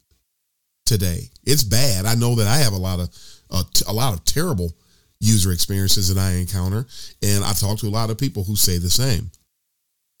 today. 0.84 1.30
It's 1.44 1.64
bad. 1.64 2.04
I 2.04 2.14
know 2.14 2.34
that 2.34 2.46
I 2.46 2.58
have 2.58 2.74
a 2.74 2.76
lot 2.76 3.00
of 3.00 3.08
uh, 3.50 3.64
a 3.86 3.92
lot 3.92 4.14
of 4.14 4.24
terrible 4.24 4.72
user 5.20 5.52
experiences 5.52 6.12
that 6.12 6.20
I 6.20 6.32
encounter, 6.32 6.86
and 7.22 7.44
I've 7.44 7.58
talked 7.58 7.80
to 7.80 7.86
a 7.86 7.90
lot 7.90 8.10
of 8.10 8.18
people 8.18 8.44
who 8.44 8.56
say 8.56 8.78
the 8.78 8.90
same. 8.90 9.30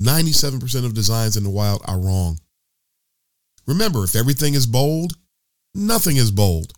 97% 0.02 0.84
of 0.84 0.94
designs 0.94 1.36
in 1.36 1.44
the 1.44 1.50
wild 1.50 1.82
are 1.86 1.98
wrong. 1.98 2.38
Remember, 3.66 4.04
if 4.04 4.16
everything 4.16 4.54
is 4.54 4.66
bold, 4.66 5.12
nothing 5.74 6.16
is 6.16 6.30
bold. 6.30 6.72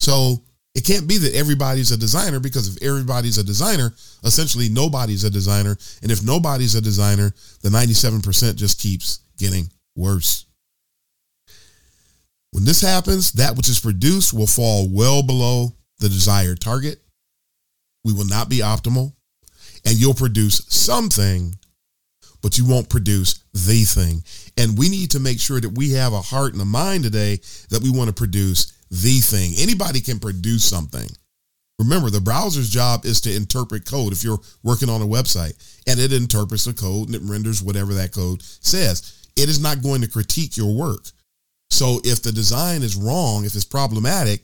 So 0.00 0.42
it 0.74 0.84
can't 0.84 1.08
be 1.08 1.18
that 1.18 1.34
everybody's 1.34 1.90
a 1.90 1.96
designer 1.96 2.40
because 2.40 2.76
if 2.76 2.82
everybody's 2.82 3.38
a 3.38 3.44
designer, 3.44 3.94
essentially 4.22 4.68
nobody's 4.68 5.24
a 5.24 5.30
designer. 5.30 5.76
And 6.02 6.12
if 6.12 6.22
nobody's 6.22 6.74
a 6.74 6.80
designer, 6.80 7.32
the 7.62 7.70
97% 7.70 8.56
just 8.56 8.80
keeps 8.80 9.20
getting 9.38 9.70
worse. 9.96 10.44
When 12.52 12.64
this 12.64 12.80
happens, 12.80 13.32
that 13.32 13.56
which 13.56 13.68
is 13.68 13.80
produced 13.80 14.32
will 14.32 14.46
fall 14.46 14.88
well 14.88 15.22
below 15.22 15.72
the 15.98 16.08
desired 16.08 16.60
target. 16.60 17.02
We 18.04 18.12
will 18.12 18.26
not 18.26 18.48
be 18.48 18.58
optimal. 18.58 19.12
And 19.84 19.96
you'll 19.96 20.14
produce 20.14 20.64
something 20.68 21.54
but 22.42 22.58
you 22.58 22.66
won't 22.66 22.88
produce 22.88 23.44
the 23.52 23.84
thing. 23.84 24.22
And 24.56 24.78
we 24.78 24.88
need 24.88 25.10
to 25.12 25.20
make 25.20 25.40
sure 25.40 25.60
that 25.60 25.76
we 25.76 25.92
have 25.92 26.12
a 26.12 26.20
heart 26.20 26.52
and 26.52 26.62
a 26.62 26.66
mind 26.66 27.04
today 27.04 27.40
that 27.70 27.82
we 27.82 27.90
want 27.90 28.08
to 28.08 28.14
produce 28.14 28.72
the 28.90 29.20
thing. 29.20 29.52
Anybody 29.58 30.00
can 30.00 30.18
produce 30.18 30.64
something. 30.64 31.08
Remember, 31.78 32.10
the 32.10 32.20
browser's 32.20 32.70
job 32.70 33.04
is 33.04 33.20
to 33.20 33.34
interpret 33.34 33.84
code 33.84 34.12
if 34.12 34.24
you're 34.24 34.40
working 34.64 34.88
on 34.88 35.00
a 35.00 35.06
website 35.06 35.54
and 35.86 36.00
it 36.00 36.12
interprets 36.12 36.64
the 36.64 36.72
code 36.72 37.06
and 37.06 37.14
it 37.14 37.22
renders 37.22 37.62
whatever 37.62 37.94
that 37.94 38.12
code 38.12 38.42
says. 38.42 39.26
It 39.36 39.48
is 39.48 39.60
not 39.60 39.82
going 39.82 40.00
to 40.00 40.10
critique 40.10 40.56
your 40.56 40.74
work. 40.74 41.04
So 41.70 42.00
if 42.02 42.22
the 42.22 42.32
design 42.32 42.82
is 42.82 42.96
wrong, 42.96 43.44
if 43.44 43.54
it's 43.54 43.64
problematic, 43.64 44.42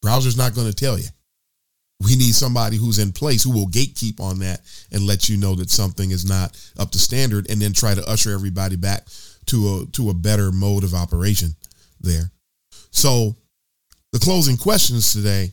Browser's 0.00 0.38
not 0.38 0.54
going 0.54 0.68
to 0.68 0.74
tell 0.74 0.98
you. 0.98 1.08
We 2.00 2.16
need 2.16 2.34
somebody 2.34 2.76
who's 2.76 2.98
in 2.98 3.12
place 3.12 3.44
who 3.44 3.52
will 3.52 3.68
gatekeep 3.68 4.20
on 4.20 4.38
that 4.38 4.60
and 4.90 5.06
let 5.06 5.28
you 5.28 5.36
know 5.36 5.54
that 5.56 5.70
something 5.70 6.10
is 6.10 6.24
not 6.24 6.58
up 6.78 6.90
to 6.92 6.98
standard 6.98 7.50
and 7.50 7.60
then 7.60 7.72
try 7.72 7.94
to 7.94 8.08
usher 8.08 8.32
everybody 8.32 8.76
back 8.76 9.06
to 9.46 9.84
a 9.84 9.86
to 9.92 10.10
a 10.10 10.14
better 10.14 10.50
mode 10.50 10.84
of 10.84 10.94
operation 10.94 11.54
there. 12.00 12.30
So 12.90 13.36
the 14.12 14.18
closing 14.18 14.56
questions 14.56 15.12
today, 15.12 15.52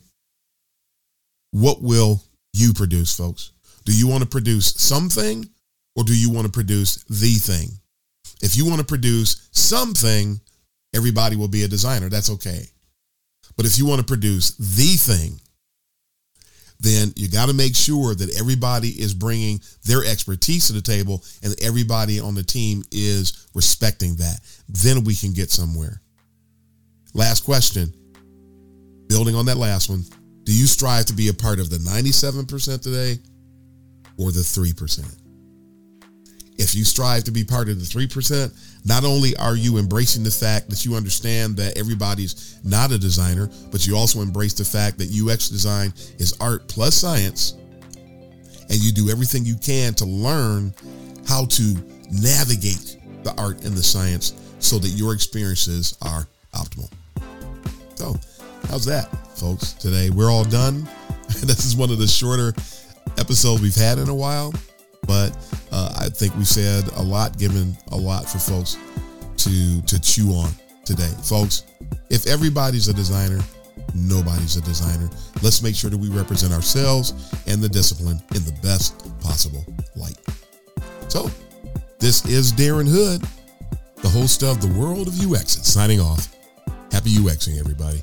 what 1.50 1.82
will 1.82 2.22
you 2.52 2.72
produce, 2.72 3.14
folks? 3.14 3.52
Do 3.84 3.92
you 3.92 4.08
want 4.08 4.22
to 4.22 4.28
produce 4.28 4.74
something 4.74 5.48
or 5.96 6.04
do 6.04 6.16
you 6.16 6.30
want 6.30 6.46
to 6.46 6.52
produce 6.52 7.04
the 7.04 7.34
thing? 7.34 7.68
If 8.42 8.56
you 8.56 8.66
want 8.66 8.78
to 8.78 8.86
produce 8.86 9.48
something, 9.52 10.40
everybody 10.94 11.36
will 11.36 11.48
be 11.48 11.64
a 11.64 11.68
designer. 11.68 12.08
That's 12.08 12.30
okay. 12.30 12.64
But 13.56 13.66
if 13.66 13.78
you 13.78 13.86
want 13.86 14.00
to 14.00 14.06
produce 14.06 14.52
the 14.56 14.96
thing, 14.96 15.40
then 16.80 17.12
you 17.16 17.28
got 17.28 17.46
to 17.46 17.54
make 17.54 17.74
sure 17.74 18.14
that 18.14 18.38
everybody 18.38 18.88
is 18.88 19.12
bringing 19.12 19.60
their 19.84 20.04
expertise 20.04 20.68
to 20.68 20.72
the 20.72 20.80
table 20.80 21.24
and 21.42 21.54
everybody 21.62 22.20
on 22.20 22.34
the 22.34 22.42
team 22.42 22.84
is 22.92 23.48
respecting 23.54 24.14
that. 24.16 24.40
Then 24.68 25.04
we 25.04 25.14
can 25.14 25.32
get 25.32 25.50
somewhere. 25.50 26.00
Last 27.14 27.44
question. 27.44 27.92
Building 29.08 29.34
on 29.34 29.46
that 29.46 29.56
last 29.56 29.88
one, 29.88 30.04
do 30.44 30.52
you 30.52 30.66
strive 30.66 31.06
to 31.06 31.14
be 31.14 31.28
a 31.28 31.34
part 31.34 31.58
of 31.58 31.70
the 31.70 31.78
97% 31.78 32.82
today 32.82 33.18
or 34.18 34.30
the 34.30 34.40
3%? 34.40 35.27
If 36.58 36.74
you 36.74 36.84
strive 36.84 37.24
to 37.24 37.30
be 37.30 37.44
part 37.44 37.68
of 37.68 37.78
the 37.78 37.84
3%, 37.84 38.52
not 38.84 39.04
only 39.04 39.36
are 39.36 39.54
you 39.54 39.78
embracing 39.78 40.24
the 40.24 40.30
fact 40.30 40.68
that 40.70 40.84
you 40.84 40.96
understand 40.96 41.56
that 41.56 41.78
everybody's 41.78 42.58
not 42.64 42.90
a 42.90 42.98
designer, 42.98 43.48
but 43.70 43.86
you 43.86 43.96
also 43.96 44.20
embrace 44.20 44.54
the 44.54 44.64
fact 44.64 44.98
that 44.98 45.08
UX 45.08 45.48
design 45.48 45.92
is 46.18 46.36
art 46.40 46.66
plus 46.66 46.96
science, 46.96 47.54
and 48.70 48.74
you 48.74 48.92
do 48.92 49.08
everything 49.08 49.44
you 49.44 49.54
can 49.54 49.94
to 49.94 50.04
learn 50.04 50.74
how 51.28 51.44
to 51.46 51.76
navigate 52.10 52.98
the 53.22 53.34
art 53.38 53.64
and 53.64 53.76
the 53.76 53.82
science 53.82 54.34
so 54.58 54.78
that 54.78 54.88
your 54.88 55.14
experiences 55.14 55.96
are 56.02 56.26
optimal. 56.54 56.90
So, 57.94 58.16
how's 58.68 58.84
that, 58.86 59.10
folks? 59.36 59.74
Today, 59.74 60.10
we're 60.10 60.30
all 60.30 60.44
done. 60.44 60.88
this 61.28 61.64
is 61.64 61.76
one 61.76 61.90
of 61.90 61.98
the 61.98 62.06
shorter 62.06 62.52
episodes 63.18 63.62
we've 63.62 63.74
had 63.74 63.98
in 63.98 64.08
a 64.08 64.14
while. 64.14 64.52
But 65.06 65.36
think 66.18 66.34
we 66.34 66.44
said 66.44 66.84
a 66.96 67.02
lot, 67.02 67.38
given 67.38 67.76
a 67.92 67.96
lot 67.96 68.28
for 68.28 68.38
folks 68.38 68.76
to 69.36 69.80
to 69.82 70.00
chew 70.00 70.30
on 70.32 70.50
today, 70.84 71.10
folks. 71.22 71.62
If 72.10 72.26
everybody's 72.26 72.88
a 72.88 72.92
designer, 72.92 73.38
nobody's 73.94 74.56
a 74.56 74.62
designer. 74.62 75.08
Let's 75.42 75.62
make 75.62 75.76
sure 75.76 75.90
that 75.90 75.96
we 75.96 76.08
represent 76.08 76.52
ourselves 76.52 77.32
and 77.46 77.62
the 77.62 77.68
discipline 77.68 78.20
in 78.34 78.42
the 78.44 78.58
best 78.62 78.98
possible 79.20 79.64
light. 79.94 80.18
So, 81.06 81.30
this 82.00 82.26
is 82.26 82.52
Darren 82.52 82.88
Hood, 82.88 83.22
the 84.02 84.08
host 84.08 84.42
of 84.42 84.60
the 84.60 84.68
World 84.78 85.06
of 85.06 85.14
UX, 85.20 85.52
signing 85.62 86.00
off. 86.00 86.34
Happy 86.90 87.10
UXing, 87.10 87.60
everybody. 87.60 88.02